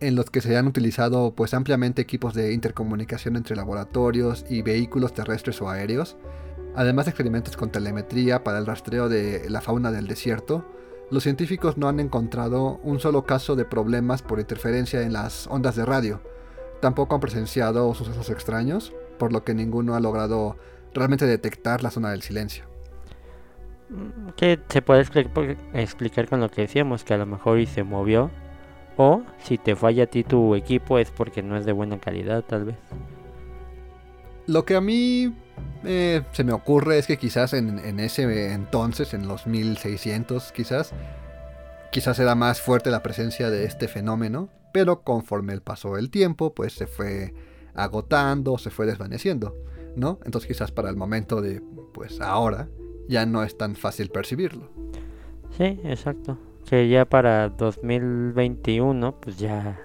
en 0.00 0.16
los 0.16 0.30
que 0.30 0.40
se 0.40 0.56
han 0.56 0.66
utilizado 0.66 1.32
pues 1.34 1.54
ampliamente 1.54 2.02
equipos 2.02 2.34
de 2.34 2.52
intercomunicación 2.52 3.36
entre 3.36 3.56
laboratorios 3.56 4.44
y 4.48 4.62
vehículos 4.62 5.14
terrestres 5.14 5.60
o 5.60 5.68
aéreos, 5.68 6.16
además 6.74 7.04
de 7.04 7.10
experimentos 7.10 7.56
con 7.56 7.70
telemetría 7.70 8.42
para 8.42 8.58
el 8.58 8.66
rastreo 8.66 9.08
de 9.08 9.48
la 9.48 9.60
fauna 9.60 9.92
del 9.92 10.06
desierto, 10.06 10.64
los 11.10 11.24
científicos 11.24 11.76
no 11.76 11.88
han 11.88 11.98
encontrado 12.00 12.78
un 12.84 13.00
solo 13.00 13.24
caso 13.24 13.56
de 13.56 13.64
problemas 13.64 14.22
por 14.22 14.38
interferencia 14.38 15.02
en 15.02 15.12
las 15.12 15.48
ondas 15.48 15.74
de 15.74 15.84
radio. 15.84 16.20
Tampoco 16.80 17.14
han 17.14 17.20
presenciado 17.20 17.92
sucesos 17.94 18.30
extraños, 18.30 18.94
por 19.18 19.32
lo 19.32 19.44
que 19.44 19.54
ninguno 19.54 19.96
ha 19.96 20.00
logrado 20.00 20.56
realmente 20.94 21.26
detectar 21.26 21.82
la 21.82 21.90
zona 21.90 22.10
del 22.10 22.22
silencio. 22.22 22.64
que 24.36 24.60
se 24.68 24.82
puede 24.82 25.00
explicar 25.02 26.28
con 26.28 26.40
lo 26.40 26.48
que 26.48 26.62
decíamos, 26.62 27.02
que 27.02 27.14
a 27.14 27.18
lo 27.18 27.26
mejor 27.26 27.58
y 27.58 27.66
se 27.66 27.82
movió, 27.82 28.30
O 29.02 29.22
si 29.38 29.56
te 29.56 29.76
falla 29.76 30.04
a 30.04 30.06
ti 30.08 30.24
tu 30.24 30.54
equipo 30.54 30.98
es 30.98 31.10
porque 31.10 31.42
no 31.42 31.56
es 31.56 31.64
de 31.64 31.72
buena 31.72 31.98
calidad, 31.98 32.44
tal 32.44 32.66
vez. 32.66 32.76
Lo 34.46 34.66
que 34.66 34.76
a 34.76 34.82
mí 34.82 35.34
eh, 35.84 36.22
se 36.32 36.44
me 36.44 36.52
ocurre 36.52 36.98
es 36.98 37.06
que 37.06 37.16
quizás 37.16 37.54
en, 37.54 37.78
en, 37.78 37.98
ese 37.98 38.52
entonces, 38.52 39.14
en 39.14 39.26
los 39.26 39.46
1600 39.46 40.52
quizás, 40.52 40.92
quizás 41.90 42.18
era 42.18 42.34
más 42.34 42.60
fuerte 42.60 42.90
la 42.90 43.02
presencia 43.02 43.48
de 43.48 43.64
este 43.64 43.88
fenómeno, 43.88 44.50
pero 44.70 45.00
conforme 45.00 45.58
pasó 45.62 45.96
el 45.96 46.10
tiempo, 46.10 46.52
pues 46.52 46.74
se 46.74 46.86
fue 46.86 47.32
agotando, 47.72 48.58
se 48.58 48.68
fue 48.68 48.84
desvaneciendo, 48.84 49.56
¿no? 49.96 50.18
Entonces 50.26 50.46
quizás 50.46 50.72
para 50.72 50.90
el 50.90 50.96
momento 50.96 51.40
de, 51.40 51.62
pues 51.94 52.20
ahora, 52.20 52.68
ya 53.08 53.24
no 53.24 53.44
es 53.44 53.56
tan 53.56 53.76
fácil 53.76 54.10
percibirlo. 54.10 54.70
Sí, 55.56 55.80
exacto. 55.84 56.49
Que 56.68 56.88
ya 56.88 57.04
para 57.04 57.48
2021, 57.48 59.20
pues 59.20 59.38
ya 59.38 59.80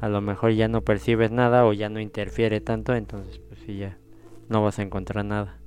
a 0.00 0.08
lo 0.08 0.20
mejor 0.20 0.52
ya 0.52 0.68
no 0.68 0.82
percibes 0.82 1.30
nada 1.30 1.66
o 1.66 1.72
ya 1.72 1.88
no 1.88 2.00
interfiere 2.00 2.60
tanto, 2.60 2.94
entonces 2.94 3.38
pues 3.38 3.60
sí 3.66 3.78
ya 3.78 3.98
no 4.48 4.62
vas 4.62 4.78
a 4.78 4.82
encontrar 4.82 5.24
nada. 5.24 5.58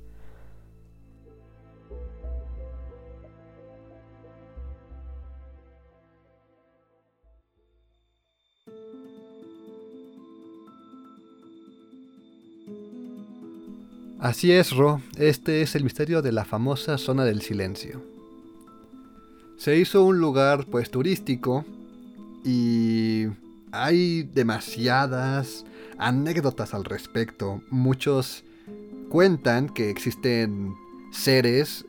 Así 14.20 14.52
es, 14.52 14.72
Ro. 14.72 15.00
Este 15.16 15.62
es 15.62 15.74
el 15.74 15.82
misterio 15.82 16.20
de 16.20 16.30
la 16.30 16.44
famosa 16.44 16.98
zona 16.98 17.24
del 17.24 17.40
silencio. 17.40 18.19
Se 19.60 19.76
hizo 19.76 20.06
un 20.06 20.20
lugar 20.20 20.64
pues 20.70 20.90
turístico 20.90 21.66
y 22.46 23.26
hay 23.72 24.22
demasiadas 24.22 25.66
anécdotas 25.98 26.72
al 26.72 26.86
respecto. 26.86 27.60
Muchos 27.68 28.42
cuentan 29.10 29.68
que 29.68 29.90
existen 29.90 30.72
seres, 31.12 31.84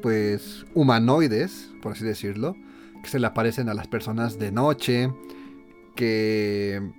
pues, 0.00 0.64
humanoides, 0.72 1.70
por 1.82 1.92
así 1.92 2.06
decirlo, 2.06 2.56
que 3.02 3.10
se 3.10 3.18
le 3.18 3.26
aparecen 3.26 3.68
a 3.68 3.74
las 3.74 3.86
personas 3.86 4.38
de 4.38 4.50
noche, 4.50 5.12
que 5.94 6.90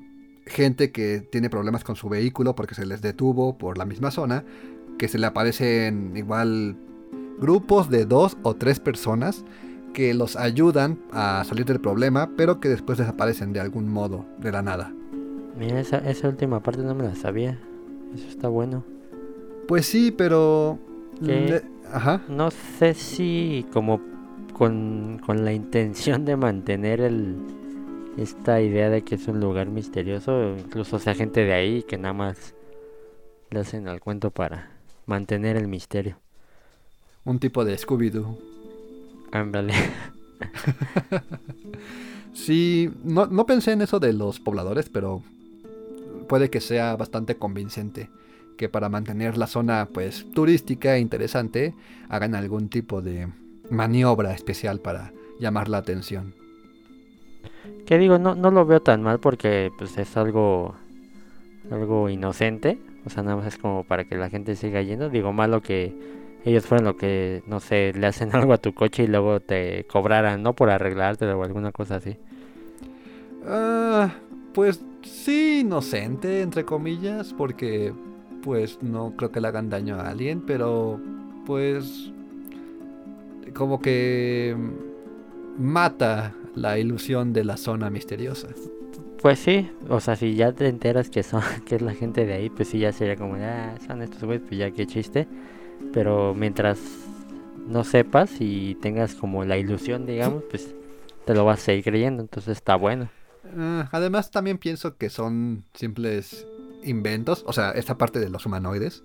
gente 0.46 0.92
que 0.92 1.22
tiene 1.32 1.50
problemas 1.50 1.84
con 1.84 1.96
su 1.96 2.10
vehículo 2.10 2.56
porque 2.56 2.76
se 2.76 2.86
les 2.86 3.02
detuvo 3.02 3.58
por 3.58 3.80
la 3.80 3.86
misma 3.86 4.12
zona, 4.12 4.46
que 5.00 5.08
se 5.08 5.18
le 5.18 5.26
aparecen 5.26 6.16
igual 6.16 6.78
grupos 7.40 7.90
de 7.90 8.06
dos 8.06 8.38
o 8.44 8.56
tres 8.56 8.80
personas 8.80 9.44
que 9.94 10.14
los 10.14 10.36
ayudan 10.36 11.00
a 11.12 11.44
salir 11.46 11.66
del 11.66 11.80
problema, 11.80 12.32
pero 12.38 12.60
que 12.60 12.70
después 12.70 12.98
desaparecen 12.98 13.54
de 13.54 13.60
algún 13.60 13.90
modo, 13.90 14.26
de 14.40 14.52
la 14.52 14.62
nada. 14.62 14.94
Mira, 15.58 15.80
esa, 15.80 15.98
esa 15.98 16.30
última 16.30 16.62
parte 16.62 16.82
no 16.82 16.96
me 16.96 17.04
la 17.04 17.16
sabía. 17.16 17.60
Eso 18.14 18.28
está 18.28 18.48
bueno. 18.48 18.84
Pues 19.68 19.86
sí, 19.86 20.12
pero... 20.12 20.80
Ajá. 21.92 22.22
No 22.30 22.52
sé 22.52 22.94
si 22.94 23.66
como 23.74 24.00
con, 24.54 25.20
con 25.26 25.44
la 25.44 25.54
intención 25.54 26.24
de 26.26 26.36
mantener 26.36 27.02
el, 27.02 27.38
esta 28.18 28.62
idea 28.62 28.90
de 28.90 29.04
que 29.04 29.16
es 29.16 29.28
un 29.28 29.40
lugar 29.40 29.68
misterioso, 29.68 30.56
incluso 30.58 31.00
sea 31.00 31.16
gente 31.16 31.46
de 31.46 31.54
ahí 31.54 31.84
que 31.84 31.98
nada 31.98 32.14
más 32.14 32.54
le 33.50 33.60
hacen 33.62 33.88
al 33.88 34.00
cuento 34.00 34.32
para 34.32 34.72
mantener 35.06 35.58
el 35.58 35.68
misterio. 35.68 36.18
Un 37.26 37.40
tipo 37.40 37.66
de 37.66 37.78
Scooby-Doo. 37.78 38.38
Ándale. 39.32 39.74
sí, 42.34 42.90
no, 43.04 43.28
no 43.28 43.46
pensé 43.46 43.74
en 43.74 43.82
eso 43.82 44.00
de 44.00 44.14
los 44.14 44.40
pobladores, 44.40 44.90
pero 44.90 45.22
puede 46.28 46.50
que 46.50 46.62
sea 46.62 46.96
bastante 46.96 47.36
convincente 47.36 48.10
que 48.58 48.70
para 48.70 48.90
mantener 48.90 49.38
la 49.38 49.48
zona 49.48 49.88
pues 49.92 50.26
turística 50.34 50.96
e 50.96 51.00
interesante 51.00 51.74
hagan 52.10 52.36
algún 52.36 52.70
tipo 52.70 53.02
de 53.02 53.28
maniobra 53.70 54.34
especial 54.34 54.80
para 54.80 55.14
llamar 55.40 55.70
la 55.70 55.78
atención. 55.78 56.34
Que 57.86 57.98
digo, 57.98 58.20
no, 58.20 58.36
no 58.36 58.52
lo 58.52 58.66
veo 58.66 58.82
tan 58.82 59.02
mal 59.02 59.20
porque 59.20 59.72
pues 59.78 59.98
es 59.98 60.18
algo 60.18 60.76
algo 61.72 62.10
inocente, 62.10 62.80
o 63.06 63.10
sea, 63.10 63.24
nada 63.24 63.38
más 63.38 63.48
es 63.48 63.58
como 63.58 63.84
para 63.84 64.06
que 64.06 64.18
la 64.18 64.30
gente 64.30 64.56
siga 64.56 64.82
yendo. 64.82 65.10
Digo, 65.10 65.34
malo 65.34 65.62
que 65.62 65.94
ellos 66.46 66.66
fueran 66.66 66.86
lo 66.86 66.98
que, 66.98 67.44
no 67.48 67.60
sé, 67.60 67.94
le 67.94 68.08
hacen 68.08 68.30
algo 68.36 68.54
a 68.54 68.58
tu 68.58 68.74
coche 68.74 69.04
y 69.04 69.08
luego 69.08 69.40
te 69.40 69.86
cobraran, 69.86 70.44
¿no? 70.44 70.54
Por 70.54 70.70
arreglártelo 70.70 71.40
o 71.40 71.44
alguna 71.44 71.72
cosa 71.72 71.96
así. 71.96 72.18
Ah, 73.46 74.14
pues 74.54 74.82
sí, 75.04 75.62
inocente, 75.62 76.42
entre 76.42 76.66
comillas, 76.66 77.34
porque 77.34 77.94
pues 78.44 78.82
no 78.82 79.14
creo 79.16 79.32
que 79.32 79.42
le 79.42 79.48
hagan 79.48 79.70
daño 79.70 79.96
a 79.96 80.10
alguien, 80.10 80.42
pero 80.46 81.00
pues 81.46 82.12
como 83.54 83.82
que 83.82 84.56
mata 85.58 86.34
la 86.56 86.78
ilusión 86.78 87.34
de 87.34 87.44
la 87.44 87.58
zona 87.58 87.90
misteriosa. 87.90 88.48
Pues 89.22 89.40
sí, 89.40 89.70
o 89.90 90.00
sea, 90.00 90.16
si 90.16 90.36
ya 90.36 90.54
te 90.54 90.68
enteras 90.68 91.10
que 91.10 91.24
son 91.24 91.42
que 91.66 91.76
es 91.76 91.82
la 91.82 91.94
gente 91.94 92.26
de 92.26 92.34
ahí, 92.34 92.50
pues 92.50 92.70
sí 92.70 92.80
ya 92.80 92.92
sería 92.92 93.16
como, 93.16 93.36
ah, 93.36 93.76
son 93.86 94.02
estos 94.02 94.24
güeyes, 94.24 94.44
pues 94.48 94.60
ya 94.60 94.72
qué 94.72 94.86
chiste. 94.88 95.28
Pero 95.94 96.34
mientras 96.36 96.80
no 97.68 97.84
sepas 97.84 98.32
y 98.40 98.76
tengas 98.76 99.16
como 99.16 99.46
la 99.46 99.58
ilusión, 99.58 100.06
digamos, 100.06 100.44
pues 100.50 100.74
te 101.26 101.34
lo 101.34 101.46
vas 101.46 101.60
a 101.60 101.66
seguir 101.66 101.84
creyendo, 101.84 102.22
entonces 102.22 102.58
está 102.58 102.76
bueno. 102.76 103.10
Ah, 103.58 103.90
además 103.92 104.32
también 104.32 104.58
pienso 104.58 104.98
que 104.98 105.10
son 105.10 105.64
simples 105.74 106.46
inventos, 106.84 107.44
o 107.48 107.54
sea, 107.54 107.72
esta 107.72 107.98
parte 107.98 108.20
de 108.20 108.30
los 108.30 108.46
humanoides, 108.46 109.04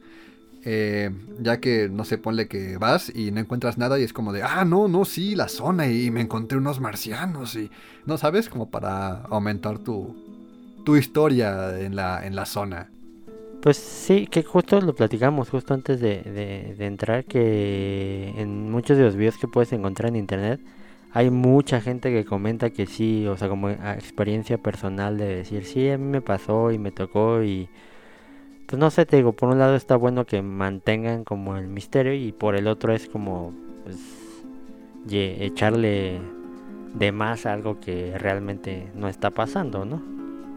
eh, 0.65 1.11
ya 1.41 1.61
que 1.61 1.91
no 1.91 2.05
sé, 2.05 2.17
ponle 2.17 2.49
que 2.49 2.79
vas 2.79 3.13
y 3.15 3.31
no 3.31 3.41
encuentras 3.41 3.77
nada 3.77 3.99
y 3.99 4.03
es 4.03 4.13
como 4.13 4.33
de, 4.33 4.43
ah, 4.43 4.65
no, 4.65 4.89
no, 4.89 5.05
sí, 5.05 5.35
la 5.35 5.49
zona 5.49 5.89
y 5.89 6.11
me 6.11 6.23
encontré 6.23 6.57
unos 6.57 6.81
marcianos 6.81 7.55
y, 7.57 7.71
no 8.07 8.17
sabes, 8.17 8.49
como 8.49 8.71
para 8.71 9.23
aumentar 9.25 9.79
tu, 9.79 10.17
tu 10.85 10.97
historia 10.97 11.79
en 11.81 11.97
la, 11.97 12.27
en 12.27 12.35
la 12.35 12.47
zona. 12.47 12.91
Pues 13.65 13.79
sí, 13.79 14.27
que 14.27 14.43
justo 14.43 14.79
lo 14.83 14.95
platicamos 14.95 15.49
justo 15.49 15.73
antes 15.73 15.99
de, 15.99 16.77
entrar, 16.81 17.25
que 17.25 18.35
en 18.37 18.71
muchos 18.71 18.99
de 18.99 19.05
los 19.05 19.17
videos 19.17 19.39
que 19.39 19.49
puedes 19.49 19.73
encontrar 19.73 20.11
en 20.11 20.17
internet, 20.17 20.61
hay 21.13 21.31
mucha 21.31 21.81
gente 21.81 22.11
que 22.13 22.27
comenta 22.27 22.69
que 22.69 22.85
sí, 22.85 23.27
o 23.27 23.39
sea, 23.39 23.49
como 23.49 23.71
experiencia 23.71 24.59
personal 24.59 25.17
de 25.17 25.37
decir, 25.37 25.65
sí, 25.65 25.89
a 25.89 25.97
mí 25.97 26.05
me 26.05 26.21
pasó 26.21 26.73
y 26.73 26.79
me 26.79 26.91
tocó 26.91 27.43
y 27.43 27.71
pues 28.67 28.79
no 28.79 28.91
sé, 28.91 29.07
te 29.07 29.17
digo, 29.17 29.33
por 29.33 29.49
un 29.49 29.59
lado 29.59 29.77
está 29.77 29.97
bueno 29.97 30.27
que 30.27 30.43
mantengan 30.43 31.25
como 31.25 31.57
el 31.57 31.67
misterio 31.67 32.13
y 32.13 32.33
por 32.33 32.57
el 32.57 32.67
otro 32.67 32.93
es 32.93 33.09
como 33.09 33.55
pues 33.85 33.97
echarle 35.11 36.21
de 36.93 37.13
más 37.13 37.47
algo 37.47 37.81
que 37.81 38.13
realmente 38.19 38.91
no 38.95 39.09
está 39.09 39.31
pasando, 39.31 39.87
¿no? 39.87 40.03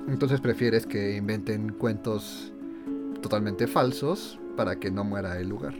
Entonces 0.09 0.41
prefieres 0.41 0.85
que 0.85 1.15
inventen 1.15 1.71
cuentos 1.71 2.51
totalmente 3.27 3.67
falsos 3.67 4.39
para 4.55 4.77
que 4.77 4.89
no 4.89 5.03
muera 5.03 5.37
el 5.37 5.49
lugar. 5.49 5.73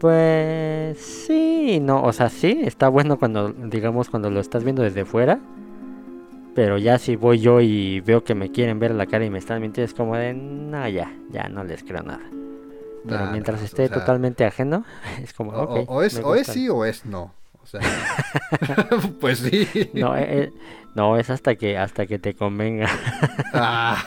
Pues 0.00 0.98
sí, 0.98 1.80
no, 1.80 2.02
o 2.02 2.12
sea, 2.14 2.30
sí, 2.30 2.60
está 2.64 2.88
bueno 2.88 3.18
cuando, 3.18 3.52
digamos, 3.52 4.08
cuando 4.08 4.30
lo 4.30 4.40
estás 4.40 4.64
viendo 4.64 4.82
desde 4.82 5.04
fuera. 5.04 5.38
Pero 6.54 6.78
ya 6.78 6.98
si 6.98 7.16
voy 7.16 7.40
yo 7.40 7.60
y 7.60 8.00
veo 8.00 8.24
que 8.24 8.34
me 8.34 8.50
quieren 8.50 8.78
ver 8.78 8.94
la 8.94 9.06
cara 9.06 9.24
y 9.24 9.30
me 9.30 9.38
están 9.38 9.60
mintiendo, 9.60 9.86
es 9.86 9.94
como 9.94 10.16
de, 10.16 10.32
no, 10.32 10.88
ya, 10.88 11.12
ya 11.30 11.48
no 11.48 11.62
les 11.62 11.84
creo 11.84 12.02
nada. 12.02 12.22
Pero 13.06 13.26
mientras 13.32 13.62
esté 13.62 13.88
totalmente 13.88 14.44
ajeno, 14.44 14.84
es 15.22 15.34
como, 15.34 15.52
o, 15.52 15.84
o, 15.84 16.02
es, 16.02 16.18
o 16.18 16.34
es 16.34 16.46
sí 16.46 16.68
o 16.70 16.86
es 16.86 17.04
no. 17.04 17.34
O 17.62 17.66
sea, 17.66 17.80
pues 19.20 19.38
sí. 19.38 19.90
No, 19.92 20.16
eh, 20.16 20.26
eh, 20.28 20.52
no, 20.94 21.18
es 21.18 21.28
hasta 21.28 21.54
que, 21.54 21.76
hasta 21.76 22.06
que 22.06 22.18
te 22.18 22.34
convenga. 22.34 22.88
ah. 23.52 24.02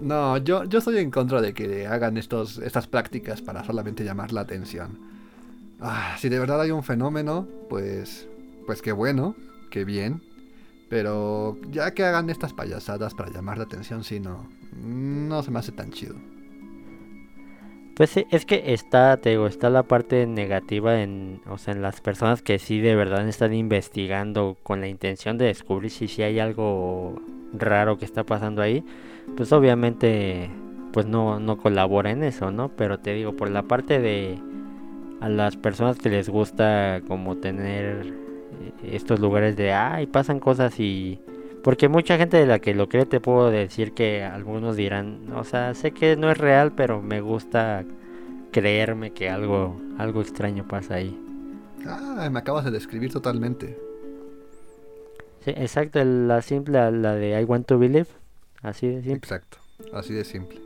No, 0.00 0.38
yo, 0.38 0.64
yo 0.64 0.78
estoy 0.78 0.98
en 0.98 1.10
contra 1.10 1.40
de 1.40 1.52
que 1.52 1.86
hagan 1.86 2.16
estos, 2.16 2.58
estas 2.58 2.86
prácticas 2.86 3.42
para 3.42 3.64
solamente 3.64 4.04
llamar 4.04 4.32
la 4.32 4.42
atención. 4.42 4.98
Ah, 5.80 6.16
si 6.18 6.28
de 6.28 6.38
verdad 6.38 6.60
hay 6.60 6.70
un 6.70 6.82
fenómeno, 6.82 7.46
pues, 7.68 8.28
pues 8.66 8.82
qué 8.82 8.92
bueno, 8.92 9.34
qué 9.70 9.84
bien. 9.84 10.22
Pero 10.88 11.56
ya 11.70 11.94
que 11.94 12.04
hagan 12.04 12.30
estas 12.30 12.52
payasadas 12.52 13.14
para 13.14 13.30
llamar 13.30 13.58
la 13.58 13.64
atención, 13.64 14.02
sí, 14.02 14.18
no, 14.18 14.48
no 14.72 15.42
se 15.42 15.50
me 15.50 15.60
hace 15.60 15.72
tan 15.72 15.90
chido. 15.90 16.16
Pues 17.94 18.16
es 18.16 18.46
que 18.46 18.72
está, 18.72 19.18
te 19.18 19.30
digo, 19.30 19.46
está 19.46 19.68
la 19.68 19.82
parte 19.82 20.26
negativa 20.26 21.02
en, 21.02 21.42
o 21.46 21.58
sea, 21.58 21.74
en 21.74 21.82
las 21.82 22.00
personas 22.00 22.40
que 22.40 22.58
sí 22.58 22.80
de 22.80 22.96
verdad 22.96 23.28
están 23.28 23.52
investigando 23.52 24.56
con 24.62 24.80
la 24.80 24.88
intención 24.88 25.36
de 25.36 25.46
descubrir 25.46 25.90
si, 25.90 26.08
si 26.08 26.22
hay 26.22 26.38
algo 26.40 27.20
raro 27.52 27.98
que 27.98 28.04
está 28.04 28.24
pasando 28.24 28.62
ahí 28.62 28.84
pues 29.36 29.52
obviamente 29.52 30.50
pues 30.92 31.06
no, 31.06 31.38
no 31.38 31.56
colabora 31.56 32.10
en 32.10 32.22
eso, 32.22 32.50
¿no? 32.50 32.68
Pero 32.70 32.98
te 32.98 33.14
digo, 33.14 33.36
por 33.36 33.50
la 33.50 33.62
parte 33.62 34.00
de 34.00 34.38
a 35.20 35.28
las 35.28 35.56
personas 35.56 35.98
que 35.98 36.08
les 36.08 36.28
gusta 36.28 37.00
como 37.06 37.36
tener 37.36 38.12
estos 38.82 39.20
lugares 39.20 39.56
de, 39.56 39.72
ay, 39.72 40.06
pasan 40.06 40.40
cosas 40.40 40.78
y... 40.80 41.20
Porque 41.62 41.88
mucha 41.88 42.16
gente 42.16 42.38
de 42.38 42.46
la 42.46 42.58
que 42.58 42.74
lo 42.74 42.88
cree 42.88 43.04
te 43.04 43.20
puedo 43.20 43.50
decir 43.50 43.92
que 43.92 44.24
algunos 44.24 44.76
dirán, 44.76 45.30
o 45.36 45.44
sea, 45.44 45.74
sé 45.74 45.90
que 45.92 46.16
no 46.16 46.30
es 46.30 46.38
real, 46.38 46.72
pero 46.74 47.02
me 47.02 47.20
gusta 47.20 47.84
creerme 48.50 49.12
que 49.12 49.28
algo, 49.28 49.76
algo 49.98 50.22
extraño 50.22 50.66
pasa 50.66 50.94
ahí. 50.94 51.16
Ah, 51.86 52.28
me 52.32 52.38
acabas 52.38 52.64
de 52.64 52.70
describir 52.70 53.12
totalmente. 53.12 53.78
Sí, 55.44 55.50
exacto, 55.56 56.04
la 56.04 56.42
simple, 56.42 56.90
la 56.92 57.14
de 57.14 57.40
I 57.40 57.44
want 57.44 57.66
to 57.66 57.78
believe, 57.78 58.08
así 58.62 58.88
de 58.88 59.02
simple. 59.02 59.16
Exacto, 59.16 59.58
así 59.92 60.12
de 60.12 60.24
simple. 60.24 60.60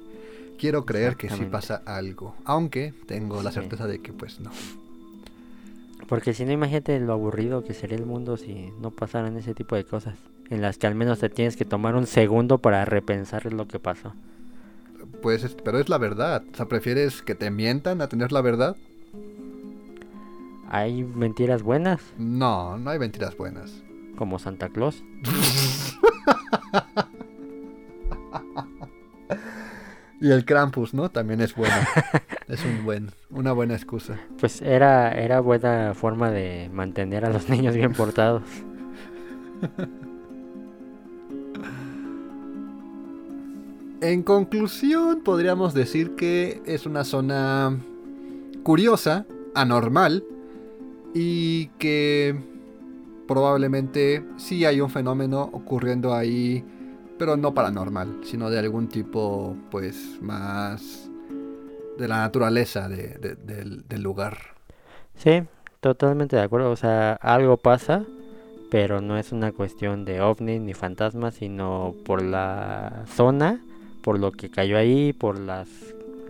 Quiero 0.59 0.85
creer 0.85 1.17
que 1.17 1.29
sí 1.31 1.45
pasa 1.45 1.83
algo, 1.85 2.35
aunque 2.45 2.95
tengo 3.07 3.43
la 3.43 3.53
certeza 3.53 3.87
de 3.87 4.01
que 4.01 4.13
pues 4.13 4.41
no. 4.41 4.51
Porque 6.09 6.35
si 6.35 6.45
no, 6.45 6.53
imagínate 6.53 6.99
lo 7.01 7.13
aburrido 7.13 7.65
que 7.65 7.75
sería 7.75 7.97
el 7.97 8.07
mundo 8.07 8.37
si 8.37 8.73
no 8.81 8.91
pasaran 8.91 9.37
ese 9.37 9.55
tipo 9.55 9.77
de 9.77 9.85
cosas. 9.85 10.15
En 10.51 10.61
las 10.61 10.77
que 10.77 10.87
al 10.87 10.95
menos 10.95 11.21
te 11.21 11.31
tienes 11.31 11.57
que 11.57 11.65
tomar 11.65 11.97
un 11.97 12.07
segundo 12.07 12.59
para 12.59 12.85
repensar 12.85 13.51
lo 13.53 13.67
que 13.67 13.79
pasó. 13.79 14.13
Pues, 15.23 15.57
pero 15.65 15.79
es 15.79 15.89
la 15.89 15.99
verdad. 15.99 16.45
O 16.53 16.57
sea, 16.57 16.67
¿prefieres 16.67 17.23
que 17.23 17.35
te 17.35 17.51
mientan 17.51 18.03
a 18.03 18.09
tener 18.09 18.33
la 18.33 18.43
verdad? 18.43 18.77
¿Hay 20.69 21.05
mentiras 21.05 21.63
buenas? 21.63 22.03
No, 22.19 22.77
no 22.77 22.91
hay 22.91 22.99
mentiras 22.99 23.37
buenas. 23.37 23.83
¿Como 24.17 24.39
Santa 24.39 24.69
Claus? 24.69 25.03
y 30.21 30.31
el 30.31 30.45
Krampus, 30.45 30.95
¿no? 30.95 31.11
También 31.11 31.41
es 31.41 31.55
bueno. 31.55 31.75
es 32.49 32.65
un 32.65 32.85
buen, 32.85 33.11
una 33.31 33.53
buena 33.53 33.75
excusa. 33.75 34.19
Pues 34.39 34.63
era, 34.63 35.13
era 35.13 35.41
buena 35.41 35.95
forma 35.95 36.31
de 36.31 36.71
mantener 36.73 37.25
a 37.25 37.31
los 37.31 37.49
niños 37.49 37.75
bien 37.75 37.93
portados. 37.93 38.43
En 44.01 44.23
conclusión, 44.23 45.23
podríamos 45.25 45.73
decir 45.73 46.15
que 46.15 46.61
es 46.67 46.85
una 46.85 47.05
zona 47.05 47.79
curiosa, 48.63 49.25
anormal, 49.55 50.25
y 51.15 51.69
que 51.79 52.37
probablemente 53.27 54.25
sí 54.37 54.65
hay 54.65 54.81
un 54.81 54.91
fenómeno 54.91 55.43
ocurriendo 55.53 56.15
ahí, 56.15 56.65
pero 57.19 57.37
no 57.37 57.55
paranormal, 57.55 58.21
sino 58.25 58.51
de 58.51 58.59
algún 58.59 58.89
tipo, 58.89 59.57
pues, 59.71 60.19
más 60.21 61.11
de 61.99 62.09
la 62.09 62.19
naturaleza 62.19 62.89
del, 62.89 63.85
del 63.89 64.03
lugar. 64.03 64.39
Sí, 65.17 65.43
totalmente 65.81 66.37
de 66.37 66.43
acuerdo. 66.43 66.71
O 66.71 66.77
sea, 66.77 67.15
algo 67.15 67.57
pasa, 67.57 68.05
pero 68.71 69.01
no 69.01 69.17
es 69.17 69.33
una 69.33 69.53
cuestión 69.53 70.05
de 70.05 70.21
ovni 70.21 70.59
ni 70.59 70.75
fantasma, 70.75 71.31
sino 71.31 71.95
por 72.05 72.23
la 72.23 73.05
zona 73.07 73.61
por 74.05 74.19
lo 74.19 74.33
que 74.33 74.51
cayó 74.51 74.77
ahí, 74.77 75.15
por 75.15 75.39
las, 75.39 75.67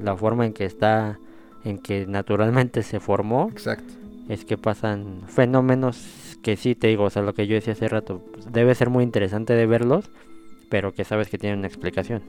la 0.01 0.17
forma 0.17 0.47
en 0.47 0.53
que 0.53 0.65
está, 0.65 1.19
en 1.65 1.79
que 1.79 2.07
naturalmente 2.07 2.85
se 2.85 3.01
formó. 3.01 3.49
Exacto. 3.51 3.93
Es 4.29 4.45
que 4.45 4.57
pasan 4.57 5.23
fenómenos 5.27 5.97
que 6.45 6.57
sí 6.57 6.75
te 6.75 6.89
digo, 6.89 7.05
o 7.05 7.11
sea, 7.11 7.23
lo 7.23 7.35
que 7.35 7.47
yo 7.49 7.55
decía 7.55 7.73
hace 7.73 7.89
rato, 7.89 8.23
pues, 8.33 8.53
debe 8.53 8.75
ser 8.75 8.91
muy 8.91 9.03
interesante 9.03 9.55
de 9.55 9.67
verlos, 9.67 10.11
pero 10.69 10.93
que 10.93 11.03
sabes 11.03 11.29
que 11.29 11.39
tienen 11.39 11.59
una 11.59 11.69
explicación. 11.69 12.23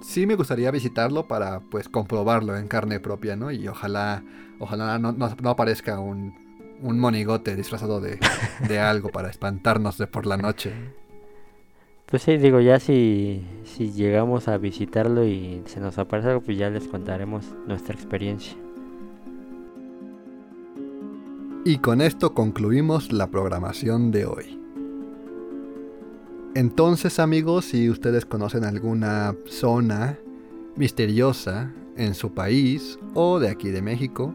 Sí 0.00 0.26
me 0.26 0.34
gustaría 0.34 0.70
visitarlo 0.72 1.28
para 1.28 1.60
pues 1.60 1.88
comprobarlo 1.88 2.56
en 2.56 2.66
carne 2.66 2.98
propia, 2.98 3.36
¿no? 3.36 3.52
Y 3.52 3.68
ojalá, 3.68 4.24
ojalá 4.58 4.98
no, 4.98 5.12
no, 5.12 5.50
aparezca 5.50 6.00
un, 6.00 6.34
un 6.80 6.98
monigote 6.98 7.54
disfrazado 7.54 8.00
de, 8.00 8.18
de 8.66 8.78
algo 8.80 9.10
para 9.10 9.28
espantarnos 9.28 9.98
de 9.98 10.08
por 10.08 10.26
la 10.26 10.38
noche. 10.38 10.72
Pues 12.06 12.22
sí, 12.22 12.38
digo, 12.38 12.58
ya 12.60 12.80
si, 12.80 13.46
si 13.64 13.92
llegamos 13.92 14.48
a 14.48 14.56
visitarlo 14.56 15.24
y 15.24 15.62
se 15.66 15.78
nos 15.78 15.98
aparece 15.98 16.30
algo, 16.30 16.40
pues 16.40 16.58
ya 16.58 16.68
les 16.68 16.88
contaremos 16.88 17.44
nuestra 17.66 17.94
experiencia. 17.94 18.56
Y 21.64 21.78
con 21.78 22.00
esto 22.00 22.34
concluimos 22.34 23.12
la 23.12 23.28
programación 23.28 24.10
de 24.10 24.26
hoy. 24.26 24.58
Entonces 26.56 27.20
amigos, 27.20 27.66
si 27.66 27.88
ustedes 27.88 28.24
conocen 28.24 28.64
alguna 28.64 29.36
zona 29.46 30.18
misteriosa 30.74 31.72
en 31.96 32.14
su 32.14 32.34
país 32.34 32.98
o 33.14 33.38
de 33.38 33.48
aquí 33.48 33.68
de 33.68 33.80
México, 33.80 34.34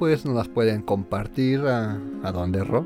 pues 0.00 0.26
nos 0.26 0.34
las 0.34 0.48
pueden 0.48 0.82
compartir 0.82 1.60
a, 1.60 2.00
a 2.24 2.32
donde 2.32 2.64
Ro. 2.64 2.84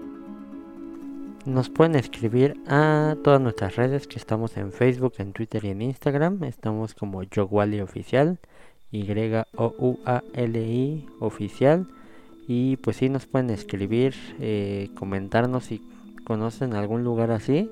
Nos 1.47 1.71
pueden 1.71 1.95
escribir 1.95 2.61
a 2.67 3.17
todas 3.25 3.41
nuestras 3.41 3.77
redes 3.77 4.07
que 4.07 4.19
estamos 4.19 4.59
en 4.59 4.71
Facebook, 4.71 5.15
en 5.17 5.33
Twitter 5.33 5.65
y 5.65 5.71
en 5.71 5.81
Instagram. 5.81 6.45
Estamos 6.45 6.93
como 6.93 7.23
Yowali 7.23 7.81
Oficial, 7.81 8.39
Y-O-U-A-L-I 8.93 9.47
Oficial. 11.21 11.89
Y 12.49 12.79
pues 12.79 12.97
sí, 12.97 13.11
nos 13.11 13.27
pueden 13.27 13.51
escribir, 13.51 14.15
eh, 14.41 14.89
comentarnos 14.95 15.67
si 15.67 15.83
conocen 16.25 16.75
algún 16.75 17.05
lugar 17.05 17.31
así. 17.31 17.71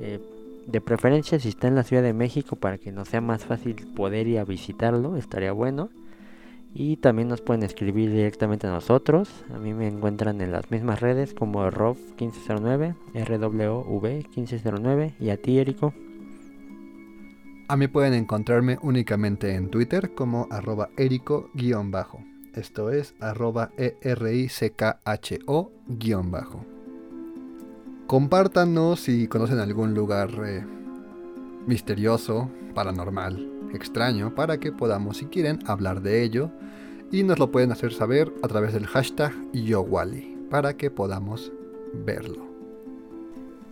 Eh, 0.00 0.20
de 0.66 0.80
preferencia 0.80 1.38
si 1.38 1.50
está 1.50 1.68
en 1.68 1.74
la 1.74 1.82
Ciudad 1.82 2.02
de 2.02 2.14
México 2.14 2.56
para 2.56 2.78
que 2.78 2.90
nos 2.92 3.08
sea 3.08 3.20
más 3.20 3.44
fácil 3.44 3.74
poder 3.94 4.26
ir 4.28 4.38
a 4.38 4.44
visitarlo, 4.44 5.16
estaría 5.16 5.52
bueno. 5.52 5.90
Y 6.76 6.96
también 6.96 7.28
nos 7.28 7.40
pueden 7.40 7.62
escribir 7.64 8.10
directamente 8.10 8.66
a 8.66 8.70
nosotros. 8.70 9.28
A 9.54 9.58
mí 9.58 9.74
me 9.74 9.88
encuentran 9.88 10.40
en 10.40 10.52
las 10.52 10.70
mismas 10.70 11.00
redes 11.00 11.34
como 11.34 11.64
Rob1509, 11.64 12.94
RWV1509 13.14 15.14
y 15.20 15.30
a 15.30 15.36
ti, 15.36 15.58
Erico. 15.58 15.92
A 17.68 17.76
mí 17.76 17.88
pueden 17.88 18.14
encontrarme 18.14 18.78
únicamente 18.82 19.54
en 19.54 19.70
Twitter 19.70 20.14
como 20.14 20.48
arroba 20.50 20.90
erico-bajo. 20.96 22.33
Esto 22.54 22.90
es 22.90 23.14
arroba 23.18 23.72
E-R-I-C-K-H-O-bajo. 23.76 24.64
Compártanos 28.06 29.00
si 29.00 29.26
conocen 29.26 29.58
algún 29.58 29.94
lugar 29.94 30.30
eh, 30.46 30.64
misterioso, 31.66 32.48
paranormal, 32.74 33.70
extraño, 33.72 34.34
para 34.36 34.58
que 34.58 34.70
podamos, 34.70 35.16
si 35.16 35.26
quieren, 35.26 35.58
hablar 35.66 36.00
de 36.02 36.22
ello 36.22 36.52
y 37.10 37.24
nos 37.24 37.40
lo 37.40 37.50
pueden 37.50 37.72
hacer 37.72 37.92
saber 37.92 38.32
a 38.42 38.48
través 38.48 38.72
del 38.72 38.86
hashtag 38.86 39.32
YoWally 39.52 40.46
para 40.48 40.76
que 40.76 40.90
podamos 40.90 41.52
verlo. 41.92 42.53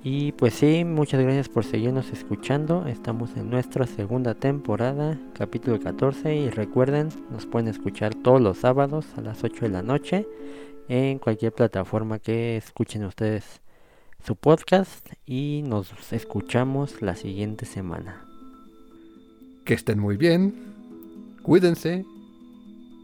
Y 0.05 0.33
pues 0.33 0.55
sí, 0.55 0.85
muchas 0.85 1.21
gracias 1.23 1.49
por 1.49 1.65
seguirnos 1.65 2.11
escuchando. 2.11 2.87
Estamos 2.87 3.37
en 3.37 3.51
nuestra 3.51 3.87
segunda 3.87 4.35
temporada, 4.35 5.17
capítulo 5.33 5.79
14. 5.79 6.35
Y 6.35 6.51
recuerden, 6.51 7.11
nos 7.31 7.47
pueden 7.47 7.69
escuchar 7.69 8.15
todos 8.17 8.41
los 8.41 8.59
sábados 8.59 9.07
a 9.17 9.21
las 9.21 9.45
8 9.45 9.67
de 9.67 9.69
la 9.69 9.83
noche 9.83 10.27
en 10.89 11.21
cualquier 11.21 11.53
plataforma 11.53 12.19
que 12.19 12.57
escuchen 12.57 13.05
ustedes 13.05 13.61
su 14.27 14.35
podcast. 14.35 15.09
Y 15.25 15.63
nos 15.65 15.93
escuchamos 16.13 17.01
la 17.01 17.15
siguiente 17.15 17.65
semana. 17.65 18.27
Que 19.65 19.75
estén 19.75 20.01
muy 20.01 20.17
bien, 20.17 20.53
cuídense 21.45 22.05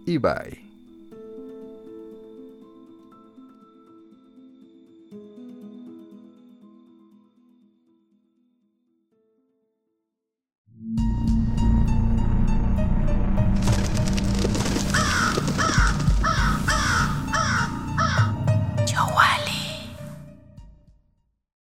y 0.05 0.19
bye. 0.19 0.68